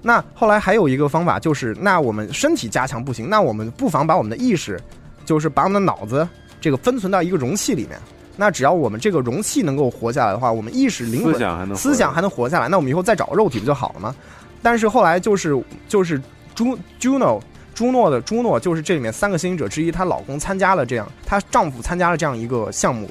[0.00, 4.80] 那后来还有一个方法，就是那我们身体加强不行，那我们不妨把我们的意识，
[5.26, 6.26] 就是把我们的脑子
[6.58, 8.00] 这个分存到一个容器里面。
[8.34, 14.16] 那只要我们这个容器能够活下来的话，我们意识、灵魂、思想还能思想还能活下来，那我们以后再找肉体不就好了吗？
[14.62, 16.20] 但是后来就是就是
[16.54, 17.40] 朱 Juno
[17.74, 23.08] 朱诺的朱诺，就是这里面三个先行者之一，她老公参加了这样，她丈夫参加了这样一个项目，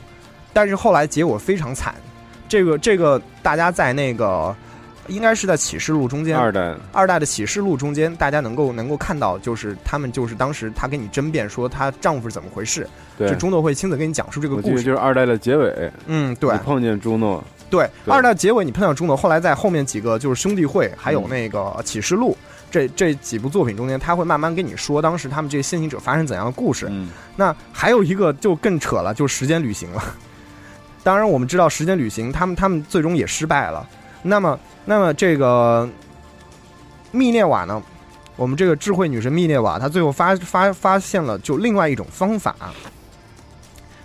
[0.52, 1.96] 但是后来结果非常惨。
[2.50, 4.56] 这个这个，大家在那个，
[5.08, 6.74] 应该是在启示录中间，二代。
[6.94, 12.88] 二代的启示录中间，大家能够能够看到，就是他们就是当时她跟你争辩说她丈夫是怎么回事，
[13.18, 22.38] 对，朱诺会亲自跟你讲述这个故事，就是二代的结尾，嗯，对，碰见朱诺，对，二代结尾你碰到朱诺，后来在后面几个就是兄弟会，还有那个启示录
[22.72, 30.04] 这这几部作品中间，他会慢慢跟你说当时他们这些先行者发生怎样的故事，嗯，那还有一个就更扯了，就是时间旅行了。
[31.04, 33.88] 当然，我们知道时间旅行，他们他们最终也失败了。
[34.22, 35.88] 那么，那么这个
[37.12, 37.82] 密涅瓦呢？
[38.36, 42.56] 我们这个智慧女神密涅瓦，她最后发发发现了就另外一种方法，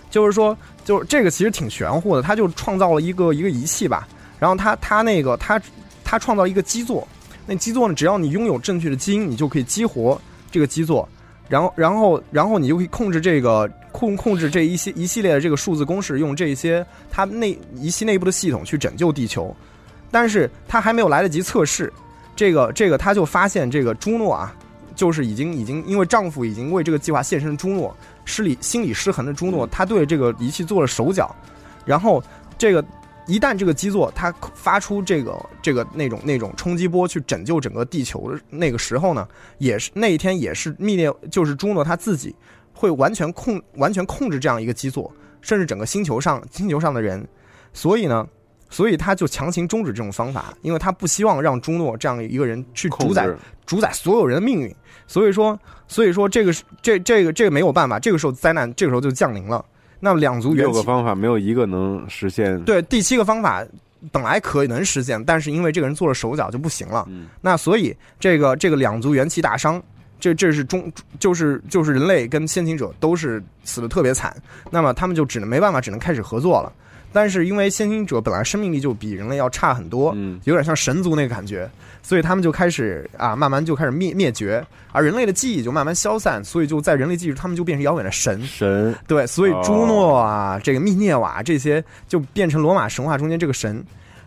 [0.09, 2.21] 就是说，就是这个其实挺玄乎的。
[2.21, 4.07] 他就创造了一个一个仪器吧，
[4.39, 5.61] 然后他他那个他
[6.03, 7.07] 他创造一个基座，
[7.45, 10.19] 那基座呢，只要你拥有正确的基因，你就可以激活
[10.51, 11.07] 这个基座。
[11.49, 19.55] 然后，然后，然后你就可以控制这个控控制这一些一系列的这个数字公式，用这些它内仪器内部的系统去拯救地球。
[20.09, 21.91] 但是他还没有来得及测试，
[22.35, 24.55] 这个这个他就发现这个朱诺啊，
[24.95, 27.95] 就是已经已经因为丈夫已经为这个计划献身，朱诺
[28.25, 31.35] 失理心理失衡的朱诺，他对这个仪器做了手脚，
[31.85, 32.23] 然后
[32.57, 32.83] 这个。
[33.25, 39.25] 一旦这个基座它发出这个这个那种那种冲击波去拯救整个地球的那个时候呢，
[39.59, 42.35] 也是那一天也是密涅就是朱诺他自己
[42.73, 45.09] 会完全控完全控制这样一个基座，
[45.39, 47.25] 甚至整个星球上星球上的人，
[47.71, 48.27] 所以呢，
[48.69, 53.25] 所以他就强行终止这种方法，因为他不希望让朱诺这样一个人去主宰
[53.65, 54.75] 主宰所有人的命运，
[55.07, 55.57] 所以说
[55.93, 59.63] 所以说这个是这这个这个没有办法，这个时候灾难这个时候就降临了。
[59.99, 62.59] 那么两族元六个方法没有一个能实现。
[62.63, 63.63] 对，第七个方法
[64.11, 67.05] 本来可以能实现，但是因为这个人做了手脚就不行了。
[67.09, 69.81] 嗯，那所以这个这个两族元气大伤，
[70.19, 74.35] 这这是中就是就是人类跟先行者都是死的特别惨。
[74.71, 76.73] 那么他们就只能没办法，只能开始合作了。
[77.13, 81.69] 但是因为先行者本来生命力就比人类要差很多，嗯，有点像神族那个感觉，
[82.01, 88.93] 所以他们就开始啊，慢慢就开始灭灭绝，而人类的记忆就慢慢消散，所以就在人类记忆，他们就变成遥远的神神。
[89.07, 93.81] 对，所以朱诺啊，这个密涅瓦这些就变成罗马神话中间这个神。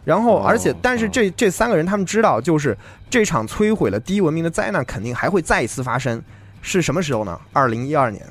[0.04, 2.78] 然后，哦而且，但是这这三个人他们知道，就是
[3.10, 6.22] 这场摧毁了第一文明的灾难肯定还会再一次发生，
[6.62, 7.40] 是什么时候呢？
[7.52, 8.24] 二零一二年，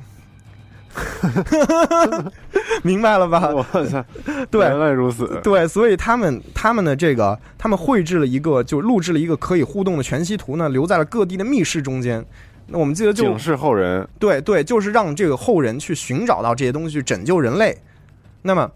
[2.84, 3.52] 明白了吧？
[3.54, 4.04] 我操，
[4.50, 12.26] 对原来如此，对，所以他们他们的这个，他们绘制了一个，就录制了一个可以互动的全息图呢，留在了各地的密室中间。
[12.68, 17.78] 那我们记得就警示后人，对对，就是让这个后人去寻找到这些东西，去拯救人类。
[18.42, 18.70] 那么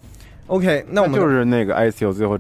[0.48, 2.38] ，OK，那我们就是那个 ICU 最后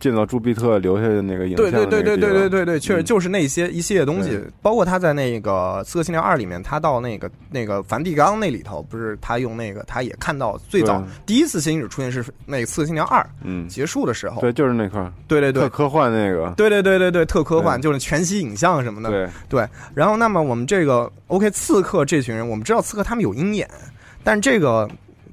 [0.00, 3.04] 见到朱庇特留下的那个影像对对对对对对对对，确实嗯。
[3.04, 15.12] 就是那些一系列东西对，包括他在那个《刺客信条二》里面，他到那个那个梵蒂冈那里头，不是他用那个，他也看到最早第一次氙行者出现是那个《刺客信条二》嗯，结束的时候，对，就是那块儿。
[15.26, 15.62] 对对对。
[15.62, 19.68] 特科幻那个，对对对对对，特科幻就是全息影像什么的，对，对。
[19.94, 23.68] 然后，那么我们这个 OK 刺客这群人，我们知道刺客他们有鹰眼，
[24.22, 24.88] 但这个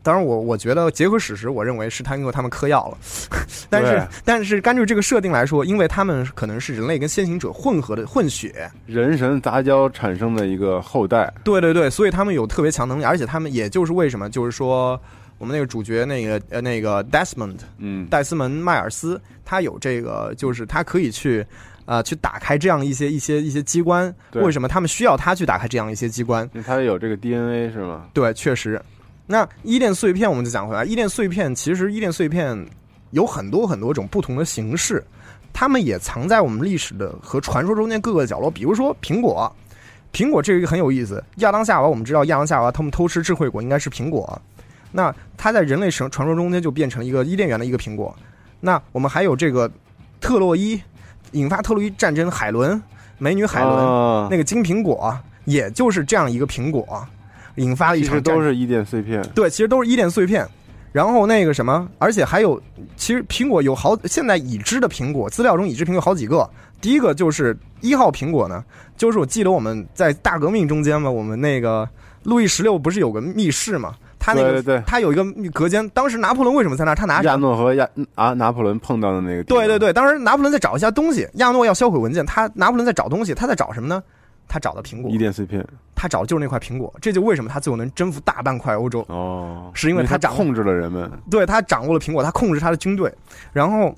[0.06, 2.98] 当然我我觉得结合史实，我认为是他因为他们嗑药了，
[3.72, 15.02] 但是但是根据这个设定来说，因为他们可能是人类跟先行者混合的混血，人神杂交产生的一个后代，对对对，所以他们有特别强能力，而且他们也就是为什么就是说
[15.40, 21.44] 我们那个主角那个呃那个 Desmond 嗯，戴斯蒙迈尔斯，他有这个就是他可以去。
[21.88, 26.44] 呃，去打开这样一些一些一些机关，为什么他们需要他去打开这样一些机关？
[26.52, 28.08] 因为它有这个 DNA 是吗？
[28.12, 28.82] 对，确实。
[29.28, 32.56] 那伊甸碎片我们就讲回来，伊甸碎片其实伊甸碎片
[33.12, 35.04] 有很多很多种不同的形式，
[35.52, 38.52] 它们也藏在我们历史的和传说中间各个角落。
[38.52, 39.52] 比如说苹果，
[40.14, 41.24] 苹果这个很有意思。
[41.38, 44.42] 亚当夏娃，我们知道亚当夏娃他们偷吃智慧果应该是苹果，
[44.92, 48.16] 那它在人类神传说中间就变成了一个伊甸园的一个苹果。
[48.60, 49.70] 那我们还有这个
[50.22, 50.80] 特洛伊
[51.32, 52.82] 引发特洛伊战争，海伦
[53.18, 57.08] 美女海伦、啊那个金苹果，也就是这样一个苹果
[57.56, 58.16] 引发了一场其。
[58.16, 60.48] 实都是伊甸碎片，对，其实都是伊甸碎片。
[60.92, 62.62] 然后那个什么，而且还有，
[62.96, 66.50] 其实苹果有好，现在已知的苹果资料中已知苹果好几个。
[66.80, 68.64] 第一个就是一号苹果呢，
[68.96, 71.88] 就是我记得我们在大革命中间嘛，我们那个
[72.24, 73.94] 路易十六不是有个密室嘛？
[74.18, 76.96] 他那个他有一个隔间，当时拿破仑为什么在那儿？
[76.96, 84.02] 他拿亚诺和亚啊拿破仑碰到的那个，对对对，当时拿破仑在找一下东西，亚诺要销毁文件，他拿破仑在找东西，他在找什么呢？
[84.48, 85.66] 他找的苹果伊，甸碎片
[85.96, 89.04] 他找的就是那块苹果，这就为什么他最后能征服大半块欧洲。
[89.08, 93.12] 哦，是因为他他掌握控制了人们，对他掌握了苹果，他控制他的军队。
[93.54, 93.96] 然后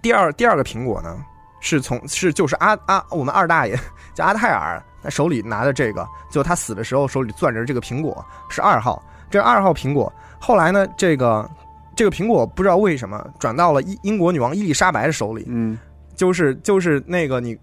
[0.00, 1.16] 第二第二个苹果呢，
[1.60, 3.78] 是从是就是阿阿我们二大爷
[4.14, 10.10] 叫阿泰尔，他手里拿的这个，就他死的时候手里攥着这个苹果是二号，这二号苹果。
[10.38, 11.50] 后来呢，这个
[11.96, 15.76] 这个苹果不知道为什么转到了英英国女王伊丽莎白的手里，嗯，
[16.14, 17.58] 就是就是那个你。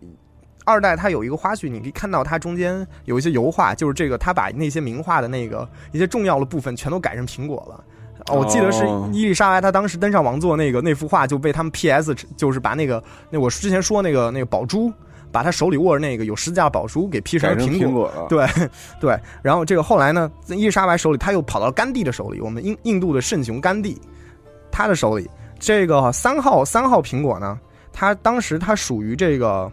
[0.65, 7.83] 二代它有一个花絮，你可以看到它中间有一些油画，就是这个他把那些名画的那个一些重要的部分全都改成苹果了。
[8.27, 14.93] 哦，我记得是哦伊丽莎白，她当时登上王座那个那幅画就被他们 PS，就是把那个那我之前说那个那个宝珠，
[15.31, 17.87] 把他手里握着那个有十字架的宝珠给 P 改成苹果。
[17.89, 18.47] 苹果了，对
[19.01, 23.99] 对，然后这个后来呢，在伊丽莎白手里，他又跑到甘地的手里，我们印印度的圣雄甘地，
[24.71, 27.59] 他的手里，这个三号三号苹果呢，
[27.91, 29.71] 他当时他属于这个，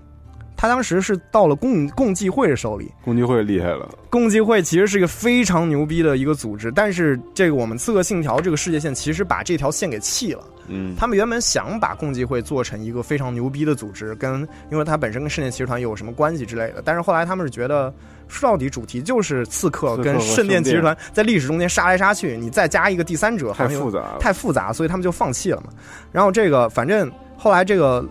[0.58, 10.44] 他当时是到了共共济会的手里，共济会厉害了，共济会其实是一个非常牛逼的一个组织，但是这个我们刺客信条这个世界线其实把这条线给弃了。
[10.66, 17.94] 嗯，他们原本想把共济会做成一个非常牛逼的组织，跟因为它本身跟圣殿骑士团有什么关系之类的，但是后来他们是觉得。
[18.30, 25.68] 说到底，主题就是刺客跟圣殿骑士团在历史中间杀来杀去，你再加一个第三者，太复杂，太复杂，所以他们就放弃了嘛。
[26.12, 28.06] 然后这个，反正后来这个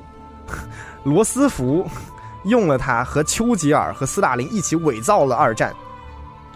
[1.06, 1.88] 罗斯福
[2.48, 5.74] 用了它和丘吉尔和斯大林一起伪造了二战。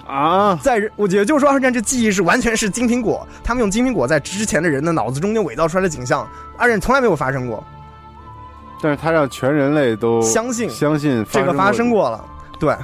[0.07, 6.27] 啊，在我觉得就是说，二战这记忆是完全是金苹果，他们用金苹果在之前的人的脑子中间伪造出来的景象，
[6.57, 7.63] 二战从来没有发生过，
[8.81, 12.25] 但是他让全人类都相信相信这个发生过，过了，
[12.59, 12.75] 对。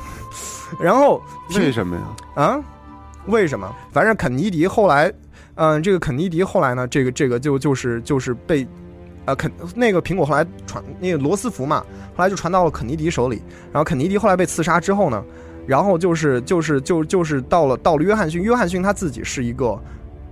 [0.79, 1.21] 然后
[1.55, 2.43] 为什么呀？
[2.43, 2.59] 啊？
[3.25, 3.69] 为什么？
[3.91, 5.11] 反正肯尼迪后来，
[5.55, 8.65] 嗯、这个肯尼迪后来呢，这个这个就就是就是被，
[9.27, 11.81] 呃，肯那个苹果后来传那个罗斯福嘛，
[12.15, 13.41] 后来就传到了肯尼迪手里。
[13.73, 15.21] 然后肯尼迪后来被刺杀之后呢，
[15.67, 19.77] 然后就是就是就就是到了到了约翰逊，约翰逊他自己是一个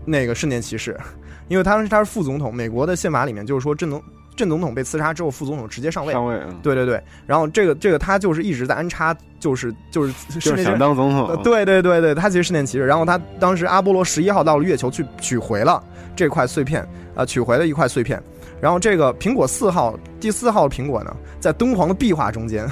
[0.06, 0.98] 那个圣殿骑士，
[1.50, 4.02] 因为他是他是副总统，美国的宪法里面就是说正总
[4.34, 6.14] 正总统被刺杀之后，副总统直接上位。
[6.14, 12.86] 上位，啊对对对，然后这个这个他就是一直在安插，就是就是就是想当总统，呃对对对对，他其实圣殿骑士。
[12.86, 15.84] 然后他当时阿波罗十一号到了月球去取回了
[16.16, 18.24] 这块碎片，啊、取回了一块碎片。
[18.66, 22.68] 然后这个苹果四号第四号苹果呢，在敦煌的壁画中间，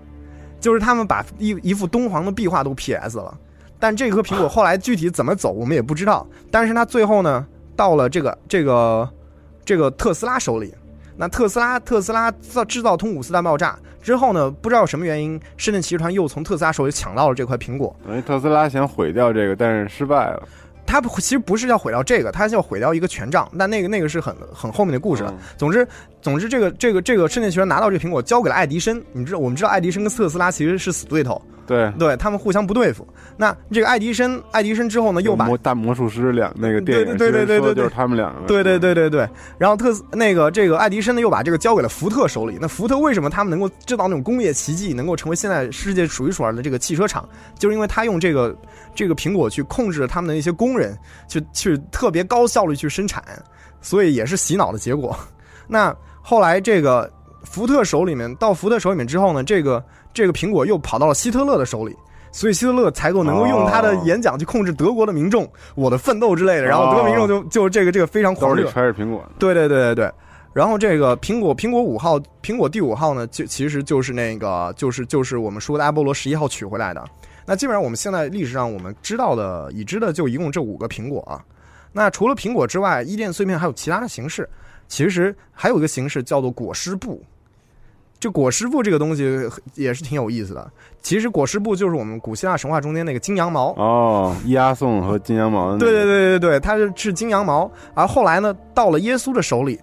[0.60, 3.34] 就是他们把一一幅敦煌的壁画都 PS 了。
[3.78, 6.26] 但这颗苹果后来具体怎么走，我们也不知道。
[6.50, 9.08] 但是它最后呢，到了这个这个
[9.64, 10.74] 这个特斯拉手里。
[11.16, 17.96] 那特斯拉特斯拉造制造通古斯大爆炸之后呢，不知道什么原因，圣殿骑士团又从特斯拉手里抢到了这块苹果。
[18.06, 20.42] 因为特斯拉想毁掉这个，但是失败了。
[20.90, 23.48] 他其实不是要毁掉这个，他是要毁掉一个权杖。
[23.56, 25.30] 但那个那个是很很后面的故事了。
[25.30, 25.86] 嗯总之，
[26.22, 29.02] 总之这个这个这个圣殿骑士团拿到这个苹果，交给了爱迪生。
[29.12, 33.06] 你知道，我们知道爱迪生跟特斯拉其实是死对头，对，对他们互相不对付。
[33.36, 38.46] 那这个爱迪生，爱迪生之后呢，又把魔大魔术师两那个电影，对对对对对就是他们两个。
[38.46, 42.58] 对对对对对，然后特斯那个这个爱迪生呢，又把这个交给了福特手里。
[42.60, 47.26] 那福特为什么他们能够制造那种工业奇迹，能够成为现在世界数一数二的这个汽车厂，
[47.58, 48.54] 就是因为他用这个
[48.94, 50.94] 这个苹果去控制了他们的一些工人，
[51.28, 53.24] 去去特别高效率去生产，
[53.80, 55.16] 所以也是洗脑的结果。
[55.72, 55.96] 那
[56.30, 57.10] 后来这个
[57.42, 61.96] 福特手里面到福特手里面之后呢，这个这个苹果又跑到了希特勒的手里。
[62.30, 69.20] 所以希特勒才够能够用他的哦演讲去控制德国的民众，我的奋斗之类的，然后德国民众就就这个这个非常狂热揣着苹果。
[69.40, 70.12] 对对对对对。
[70.52, 77.04] 然后这个苹果苹果五号苹果第五号呢，就其实就是那个就是就是我们说的阿波罗十一号取回来的。
[77.44, 81.42] 那基本上我们现在历史上我们知道的已知的就一共这五个苹果啊。
[81.92, 84.48] 那除了苹果之外，伊甸碎片还有其他的形式。
[84.90, 87.22] 其实还有一个形式叫做裹尸布。
[88.18, 90.70] 这裹尸布这个东西也是挺有意思的。
[91.00, 93.72] 其实裹尸布就是我们古希腊神话中间那个金羊毛。
[93.76, 95.78] 哦，伊阿宋和金羊毛的。
[95.78, 99.80] 对对对对对，它是是金羊毛，而后来呢，到了耶稣的手里，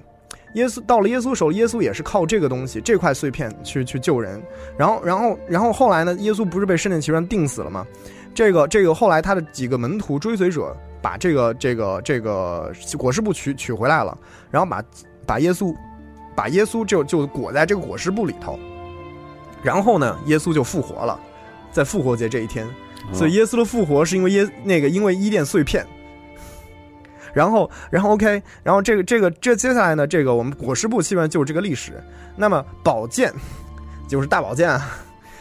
[0.53, 4.39] 耶稣到了耶稣手里，耶稣也是靠这个东西这块碎片去去救人。
[4.77, 7.87] 然后然后然后后来呢，耶稣不是被圣殿骑士团钉死了吗？
[8.35, 14.17] 这个这个后来他的几个门徒追随者把这个这个这个裹尸布取取回来了，
[14.51, 14.83] 然后把
[15.25, 15.75] 把耶稣
[16.35, 18.59] 把耶稣就就裹在这个裹尸布里头，
[19.63, 21.19] 然后呢，耶稣就复活了，
[21.71, 22.67] 在复活节这一天。
[23.13, 25.85] 所以耶稣的复活是因为耶那个因为伊甸碎片，
[27.33, 32.03] 然后然后 OK，然后这个这个这接下来呢，这个我们裹尸布基本上就是这个历史。
[32.35, 33.33] 那么宝剑
[34.09, 34.89] 就是大宝剑啊，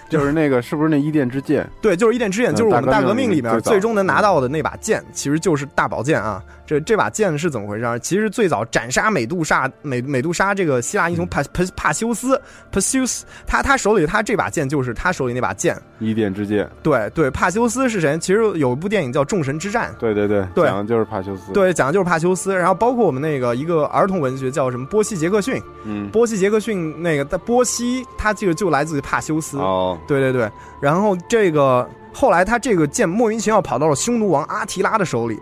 [0.08, 1.68] 就是那个是不是那伊甸之剑？
[1.80, 6.42] 对，就是伊甸之剑，嗯就是我们大革命里面最终能拿到的那把剑，其实就是大宝剑啊。
[6.66, 7.96] 这这把剑是怎么回事啊？
[7.98, 12.40] 其实最早斩杀美杜莎美美杜莎这个希腊英雄帕帕帕修斯
[12.72, 15.80] 帕修斯，他他手里他这把剑就是他手里那把剑。
[15.98, 16.68] 伊甸之剑。
[16.82, 18.18] 对对，帕修斯是谁？
[18.18, 19.90] 其实有一部电影叫《众神之战》。
[19.98, 21.52] 对对对，对讲的就是帕修斯。
[21.52, 30.50] 对，讲的就是帕修斯，然后包括我们那个一个儿童文学叫什么波西·杰克逊，嗯，波西·杰克逊那个在波西，他这个就来自于帕修斯，哦，对对对，
[30.80, 35.38] 然后这个后来他这个剑莫名其妙跑到了匈奴王阿提拉的手里，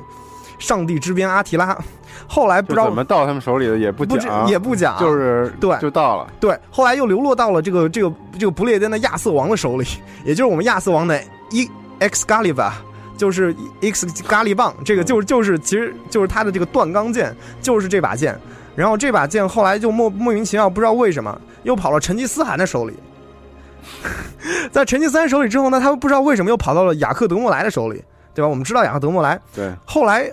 [0.58, 1.76] 上帝之鞭阿提拉，
[2.26, 5.76] 后来不知道就怎么到他们手里的也不讲，也不讲，就是对。
[5.78, 6.26] 就到了。
[6.40, 9.86] 对，后来又流落到了这个这个这个不列颠的亚瑟王的手里，
[10.24, 11.68] 也就是我们亚瑟王的一
[12.00, 12.70] Excalibur，
[13.16, 18.38] 就是 X 咖喱棒，这个就是就是其实就是他的这个断钢剑，就是这把剑。
[18.76, 22.94] 然后这把剑后来就莫莫名其妙不知道为什么又跑到成吉思汗的手里，
[24.72, 28.02] 在成吉思汗手里之后呢，他们不知道为什么又跑到了雅克德莫莱的手里，
[28.34, 28.48] 对吧？
[28.48, 30.28] 我们知道雅克德莫莱，对，后来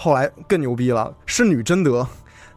[0.00, 2.06] 后来更牛逼了，圣女贞德。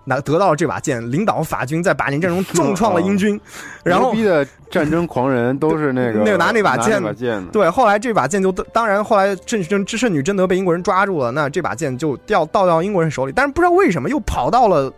[0.05, 3.39] 拿得到了这把剑，领导法军在百年战中重创了英军，
[3.85, 14.91] 然后牛逼的战争狂人都是那个 那个拿那把剑那把剑，对，后来这把剑就当然后来圣圣圣女贞德被英国人抓住了，那这把剑就掉倒到英国人手里，但是不知道为什么又跑到了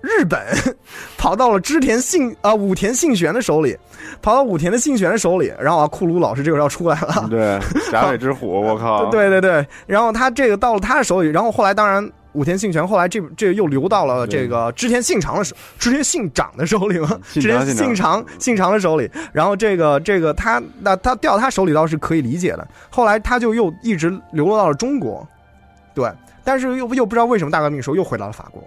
[0.00, 0.40] 日本，
[1.18, 3.76] 跑到了织田信啊、武田信玄的手里，
[4.22, 7.58] 跑到武田的信玄的手里，然后啊库鲁老师这个要出来了，对，
[7.92, 18.24] 甲尾之虎，我靠，对对对，然后他这个到了他的手里，然后后来当然武田信玄后来这这又流到了这个织田信长的手，织田信长的手里了，织田信长。
[18.38, 25.26] 信长的手里，然后这个这个他那他掉他手里倒是可以理解的，后来他就又一直流落到了中国，
[25.92, 26.08] 对，
[26.44, 28.62] 但是又又不知道为什么大革命的时候又回到了法国，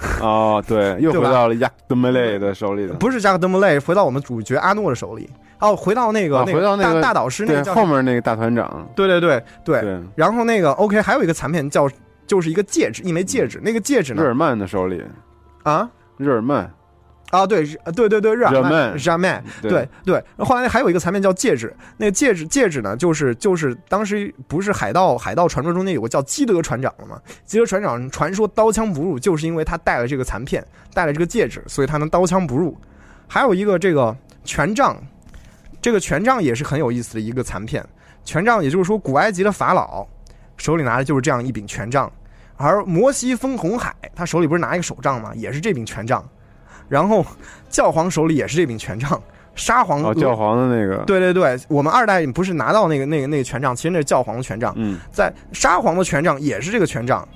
[0.22, 2.94] 哦，对，又回到了亚克德梅雷的手里了。
[2.94, 5.28] 不是加克德梅雷，回到我们主角阿诺的手里，
[5.60, 11.88] 哦，回到那个、啊那回到那个大大导师那后面那个大团长，对对对对，对，然后那个 OK 还有一个残片叫
[12.26, 14.22] 就是一个戒指，一枚戒指，那个戒指呢？
[14.22, 15.02] 日耳曼的手里，
[15.64, 15.88] 啊。
[16.16, 16.68] 日耳曼，
[17.30, 17.62] 啊，对，
[17.94, 20.24] 对对对，日耳曼，日耳曼对对对。
[20.38, 27.20] 后来还有一个残片叫戒指，那个戒指戒指呢，就是就是当时不是海盗海盗传说中间有个叫基德船长的嘛？
[27.44, 30.64] 基德船长传说刀枪不入，就是因为他带了这个残片，
[30.94, 32.74] 带了这个戒指，所以他能刀枪不入。
[33.26, 34.96] 还有一个这个权杖，
[35.82, 37.84] 这个权杖也是很有意思的一个残片。
[38.24, 40.06] 权杖也就是说，古埃及的法老
[40.56, 42.10] 手里拿的就是这样一柄权杖，
[42.56, 45.32] 而摩西封红海，他手里不是拿一个手杖吗？
[45.34, 46.26] 也是这柄权杖。
[46.88, 47.24] 然后
[47.68, 49.20] 教皇手里也是这柄权杖，
[49.54, 57.26] 沙皇哦，教皇的那个，对对对，我们二代不是拿到那个那个那个权杖，其实那是教皇的权杖，嗯，在沙皇的权杖也是这个权杖，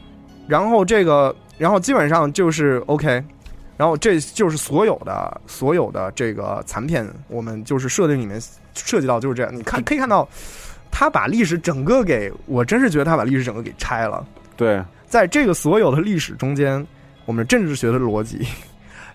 [0.47, 3.23] 然后这个然后基本上就是 OK，
[3.77, 8.41] 然后这就是所有的所有的这个残片，我们就是设定里面
[8.75, 9.55] 涉及到就是这样。
[9.55, 10.29] 你看可以看到，
[10.91, 14.25] 他把历史整个给我真是觉得他把历史整个给拆了。
[14.57, 16.87] 对，在这个所有的历史中间，
[17.25, 18.47] 我们政治学的逻辑。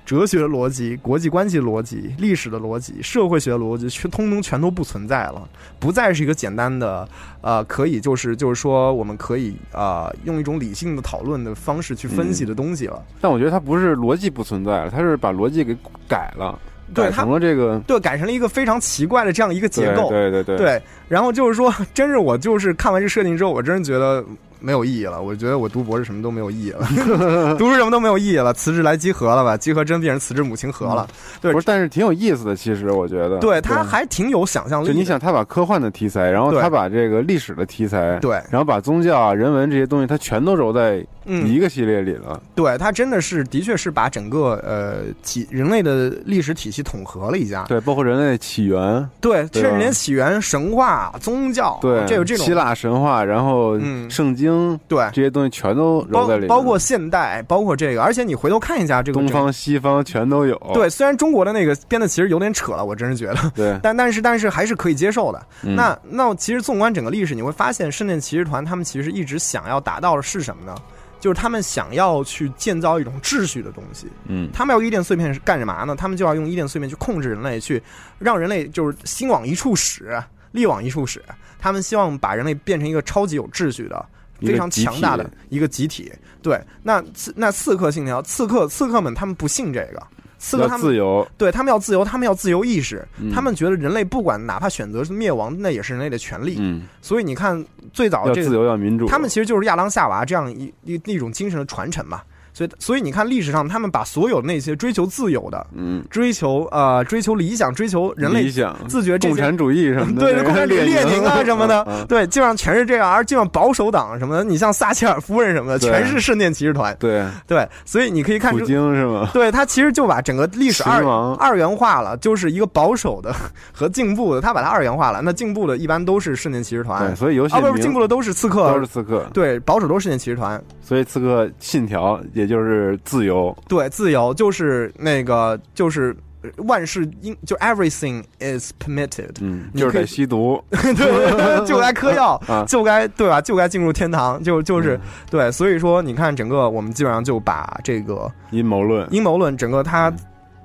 [0.07, 5.45] 哲学的逻辑、国际关系逻辑、历史的逻辑、社会学的逻辑，全通通全都不存在了，
[5.79, 7.05] 不再是一个简单的
[7.41, 13.03] 呃，可以就是就是说，我们可以啊，用一种理性的讨论的方式去分析的东西了。
[13.19, 15.75] 但我觉得它不是逻辑不存在了，它是把逻辑给
[16.07, 16.57] 改了，
[16.93, 20.07] 对，成了这个对，改成了一个非常奇怪的这样一个结构。
[20.07, 20.81] 对对对对。
[21.09, 24.23] 然后就是说，真是我就是看完这设定之后，我真是觉得。
[24.59, 26.87] 没有意义了，我觉得我读博士什么都没有意义了，
[27.57, 29.55] 读书什么都没有意义了，辞职来集合了吧？
[29.57, 31.07] 集合真变成辞职母亲河了。
[31.41, 33.37] 对，不是，但是挺有意思的，其实我觉得。
[33.37, 34.87] 对，他还挺有想象力。
[34.87, 42.41] 就你想，他把科幻的题材，然后他把这个历史的题材，对，然后把宗教啊、人文这些东西，他全都揉在一个系列里了。
[42.55, 47.65] 对他真的是，的确是把整个呃体人类的历史体系统合了一下。
[47.67, 49.07] 对，包括人类起源。
[49.19, 53.77] 对，甚至连起源、神话、宗教，对，这有这种希腊神话，然后
[54.09, 54.46] 圣经，
[54.89, 55.27] 对这些。
[55.37, 60.57] 东西全都揉在里，包括现代，包括这个，而且你回头看一下这个东方西方全都有。
[60.73, 65.45] 对，虽然中国的那个编的其实有点扯了，我真是觉得， 对，但但是但是还是可以接受的。
[65.61, 70.73] 那那其实纵观整个历史，你会发现圣殿骑士团他们其实一直想要达到的是什么呢？
[71.19, 74.07] 就是他们想要去建造一种秩序的东西。
[74.27, 75.95] 嗯，他们要伊甸碎片是干什么呢？
[75.95, 77.83] 他们就要用伊甸碎片去控制人类，去
[78.17, 80.19] 让人类就是心往一处使，
[80.53, 81.21] 力往一处使。
[81.59, 84.05] 他们希望把人类变成一个超级有秩序的。
[84.39, 86.11] 非常强大的一个集体，
[86.41, 90.01] 对，那刺那刺客信条，刺客刺客们他们不信这个，
[90.37, 96.57] 刺客他们自由，对他们要自由，他们要自由意识，他们觉得人类不管哪怕选择是灭亡，那也是人类的权利。
[96.59, 102.21] 嗯，所以你看最早这个自由要民主，他们其实就是亚当夏娃这样一一一种精神的传承嘛。
[102.57, 113.07] 所以，所以你看，历史上他们把所有那些追求自由的，嗯，追求呃，追求理想、追求人类理想、自觉共产主义什么的， 对，共产主义、列宁啊什么的，对，基本上全是这样。
[113.11, 116.97] 而基本上保守党什么的，你像撒切尔夫人什么的，全是圣殿骑士团。
[116.99, 119.29] 对对，所以你可以看，普京是吗？
[119.33, 121.05] 对他其实就把整个历史二
[121.35, 123.35] 二元化了，就是一个保守的
[123.71, 125.21] 和进步的，他把它二元化了。
[125.21, 129.27] 那进步的一般都是圣殿骑士团，所以游戏啊不是进步的都是刺客，都是刺客。
[129.31, 133.55] 对，保守都是圣殿骑士团，所以刺客信条也就是自由。
[133.67, 136.15] 对自由就是那个就是
[136.57, 143.41] 万事应就 everything is permitted，嗯，就是得吸毒， 对，就该嗑药， 就该对吧？
[143.41, 144.99] 就该进入天堂，就就是
[145.29, 145.51] 对。
[145.51, 150.13] 所以说，你看整个我们基本上就把这个阴谋论，阴谋论整个它。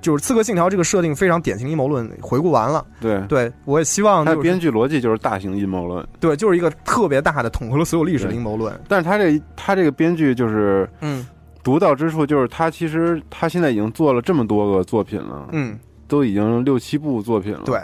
[0.00, 2.84] 就是《刺客信条》这个设定非常典型阴谋论，回顾完了。
[3.00, 4.24] 对对，我也希望。
[4.24, 6.04] 它编剧逻辑就是大型阴谋论。
[6.18, 8.76] 对，就是一个特别大的统合了所有历史的阴谋论。
[8.88, 11.24] 但是他这他这个编剧就是嗯。
[11.62, 15.78] 独到之处就是他其实他现在已经做了这么多个作品了，嗯，
[16.08, 17.80] 都已经六七部作品了，对。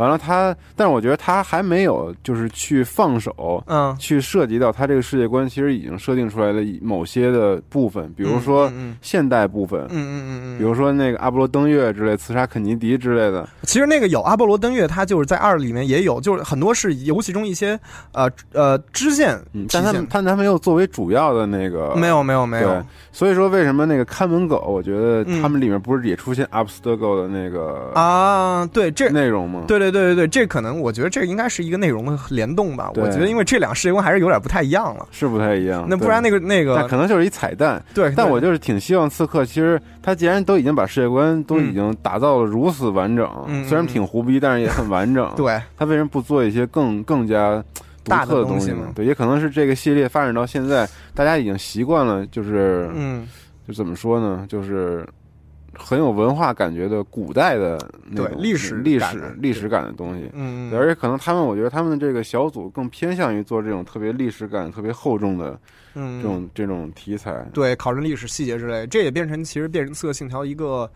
[0.00, 8.72] 完了，他，但是我觉得他还没有就是去放手，嗯，去涉及到他这个世界观，其实已经设定出来的某些的部分，比如说
[9.02, 13.46] 现代部分，嗯嗯嗯嗯，比如说那个阿波罗登月之类，刺杀肯尼迪之类的。
[13.64, 17.78] 其实那个有阿波罗登月，它就是在二里面也有，就是很多是游戏中一些
[18.12, 19.38] 呃呃支线，
[19.70, 22.82] 但他们他他没有作为主要的那个，没有没有没有。
[23.12, 28.66] 所以说为什么那个看门狗，我觉得他们里面不是也出现 Abstergo 的那个啊？
[28.72, 29.64] 对，这内容吗？
[29.68, 29.89] 对对。
[29.90, 32.90] 对对对，这可能我觉得这应该是一个内容的联动吧。
[32.94, 35.86] 我觉得因为这两个世界观还是有点不太一样了，是不太一样。
[35.88, 37.82] 那不然那个那个，可能就是一彩蛋。
[37.94, 43.28] 对，但我就是挺希望刺客，其实他既然都已经把世界观都已经打造的如此完整，
[43.68, 45.32] 虽然挺胡逼，但是也很完整。
[45.36, 47.62] 对，他为什么不做一些更更加
[48.04, 48.92] 独特的东西呢？
[48.94, 53.26] 对，也可能是这个系列发展到现在，大家已经习惯了，就是嗯，
[53.66, 55.06] 就怎么说呢，就是。
[55.74, 57.78] 很有文化感觉的古代的
[58.08, 65.58] 那种历史历史历史感的东西，嗯，而且可能他们，我觉得他们的这个小组更偏向于做这种特别历史感特别厚重的，
[65.94, 70.90] 嗯，这种这种题材，对，考证历史细节之类，这也变成其实变成刺客信条一个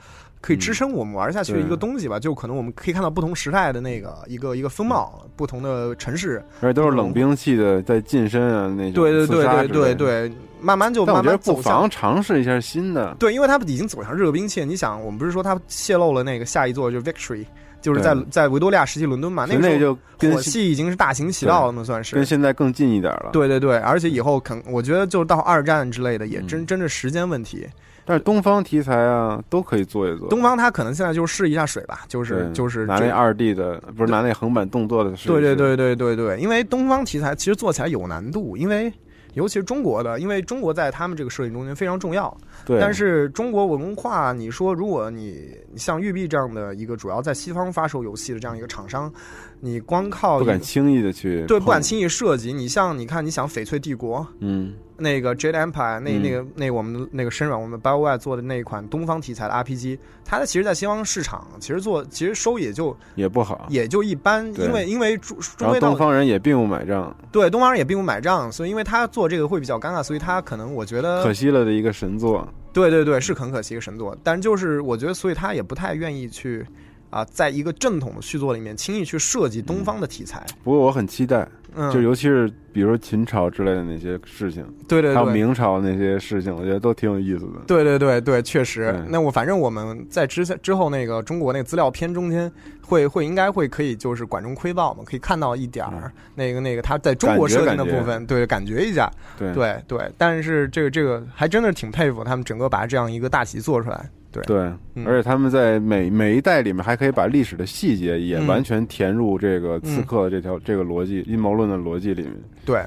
[0.44, 10.32] 可以支撑我们玩下去的一个东西吧，就可能我们可以看到不同时代的那个一个一个风貌，不同的城市，而且都是冷兵器的在近身啊那种，对对对对对对。
[10.60, 13.14] 慢慢就慢慢不妨尝试一下新的。
[13.18, 14.64] 对，因为他们已经走向热兵器。
[14.64, 17.44] 你想，我们不是说他泄露了那个下一座就是 Victory，
[17.82, 19.44] 就是在在维多利亚时期伦敦嘛？
[19.44, 23.28] 那个就火器已经是大行其道了嘛，算是跟现在更近一点了。
[23.30, 27.66] 对对对，而且以后肯，我觉得就到二战之类的，也真真是时间问题。
[28.05, 30.28] 但是东方题材啊，都可以做一做。
[30.28, 35.10] 东方他可能现在就试一下水吧，就是就是拿那二 D 的，不是拿那横版动作的。
[35.24, 38.93] 对对对对对对，因为东方题材其实做起来有难度，因为。
[39.35, 42.32] 尤其是中国的，因为中国在他们这个摄影中间非常重要。
[42.64, 49.12] 对，但是中国文化，你说如果你像育碧这样的一个主要在西方发售游戏的这样一个厂商，
[49.59, 52.52] 你光靠不敢轻易的去对不敢轻易涉及。
[52.52, 72.46] 你像你看，你想翡翠帝国，嗯，那个 Jade Empire，那嗯那个那我们那个深软，我们 BioWare 做的那一款东方题材的 RPG，它的其实在西方市场其实做其实收也就也不好，也就一般，因为因为中中到东方人也并不买账，对东方人也并不买账，所以因为他做这个会比较尴尬，所以他可能我觉得可惜了的一个神作。
[72.72, 76.66] 对对对，是很可惜一个神作，但就是我觉得，所以他也不太愿意去
[77.14, 80.44] 啊，在一个正统的续作里面轻易去设计东方的题材。
[80.64, 87.60] 不过我很期待，嗯，就尤其是比如说秦朝之类的那些事情，还有对还有，明朝那些事情，我觉得都挺有意思的。
[87.68, 89.00] 对对对对，确实对。
[89.08, 92.50] 那我反正我们在之前之后那个中国那个资料片中间
[92.82, 99.08] 会会应该会可以就是管中窥豹嘛，可以看到一点儿那个那个他在中国设定的部分，对，感觉一下，
[99.38, 100.10] 对对对。
[100.18, 104.10] 但是这个这个还真的挺佩服他们整个把这样一个大旗做出来。
[104.43, 104.73] 对
[105.06, 112.35] 而且他们在每每一代里面还可以把历史的细节也嗯完全填入这个刺客这条、这个逻辑阴谋论的逻辑里面。
[112.65, 112.82] 对。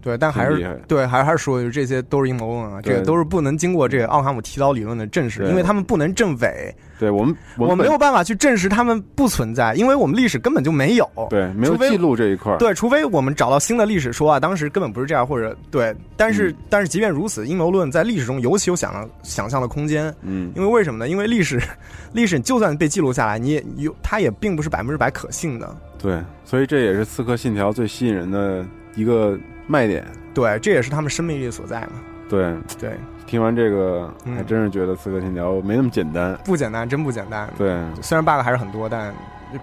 [0.00, 11.08] 对，但还是对，还是还是说这些都是阴谋论啊，这个都是不能经过这个奥卡姆提岛理论的证实，因为他们不能证伪，对我们我们没有办法去证实他们不存在，因为我们历史根本就没有。
[11.28, 12.58] 对没有记录这一块儿。
[12.58, 21.08] 对，除非我们找到新的历史说啊，当时根本不是这样，或者对，但是、嗯但是即便如此，阴谋论在历史中尤其有想想象的空间，嗯，因为为什么呢？
[21.08, 21.60] 因为历史
[22.12, 25.76] 历史就算被记录下来，你也有它也并不是百分之百可信的。
[25.98, 28.64] 对，所以这也是《刺客信条》最吸引人的
[28.98, 30.04] 一个卖点。
[30.34, 31.92] 对，这也是他们生命力所在嘛。
[32.28, 32.92] 对，对，
[33.26, 36.36] 听完这个，嗯还真是觉得《刺客信条》没那么简单。
[36.44, 37.48] 不简单，真不简单。
[37.56, 39.14] 对，虽然 bug 还是很多，但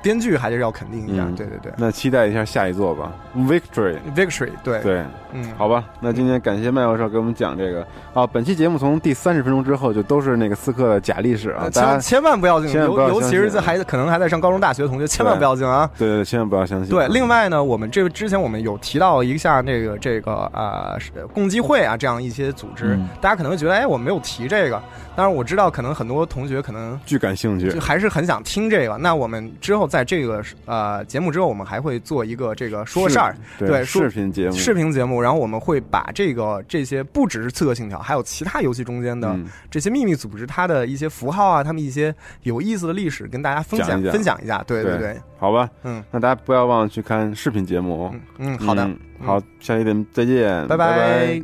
[0.02, 1.24] 编剧还是要肯定一下。
[1.26, 3.14] 嗯对对对那期待一下下一座吧，
[3.48, 3.98] 《Victory》。
[4.16, 5.06] ，Victory，对对，
[5.36, 8.26] 嗯，好吧，那今天感谢麦教授给我们讲这个啊。
[8.26, 15.90] 本期节目从第三十分钟之后就都是那个刺客的假历史啊，呃大家千千万不要进，千万不要尤尤其是在还可能还在上高中、大学的同学，千万不要进啊！
[15.98, 16.90] 对对对，千万不要相信。
[16.90, 20.98] 对，另外呢，我们这个之前我们有提到一下这个这个呃
[21.34, 24.82] 共济会啊这样一些组织，嗯大家可能会觉得哎我没有提这个，
[25.14, 28.98] 但是我知道可能很多同学可能巨感兴趣就，还是很想听这个。
[28.98, 39.48] 那我们之后在这个呃节目之后，我们还会做一个这个说事儿，对对视频节目，视频节目，然后我们会把这个这些不只是《刺客信条》，还有其他游戏中间的嗯。
[39.72, 44.14] 这些秘密组织，它的一些符号啊，他们一些有意思的历史，跟大家分享讲讲。
[44.14, 44.64] 分享一下。
[44.68, 46.04] 对对对，好吧，嗯。
[46.12, 48.06] 那大家不要忘了去看视频节目。
[48.06, 48.14] 哦。
[48.38, 50.96] 嗯，好的，嗯好，下期节目再见，拜拜。
[50.96, 51.42] 拜。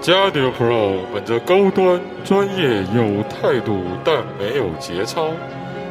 [0.00, 5.28] 加迪 Pro 本着高端、专业、有态度但没有节操，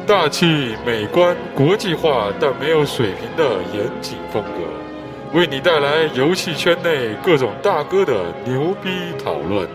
[0.04, 4.87] 大气、美观、国际化但没有水平的严谨风格，
[5.34, 8.90] 为你带来游戏圈内各种大哥的牛逼
[9.22, 9.68] 讨论，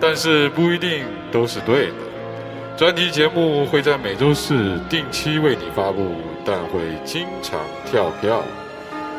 [0.00, 1.92] 但是不一定都是对的。
[2.76, 8.42] 专题节目会在每周四定期为你发布，但会经常跳票。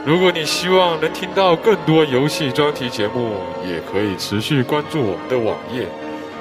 [0.03, 5.85] 如果你希望能听到更多游戏专题节目，也可以持续关注我们的网页，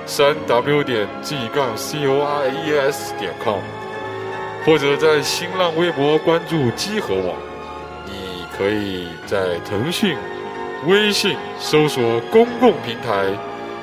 [0.07, 3.61] 三 w 点 g 杠 c o r e s 点 com，
[4.65, 7.50] 或者在新浪微博关注机核网。
[8.61, 10.15] 可以在腾讯、
[10.87, 13.25] 微信搜索公共平台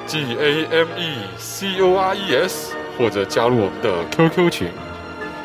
[0.06, 4.68] G A M E C O R E S，或者加入我们的 QQ 群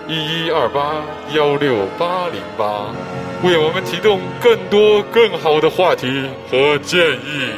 [0.06, 1.02] 一一二八
[1.34, 2.92] 幺六八零八。
[3.42, 7.54] 为我们提供更多更好的话题和建议。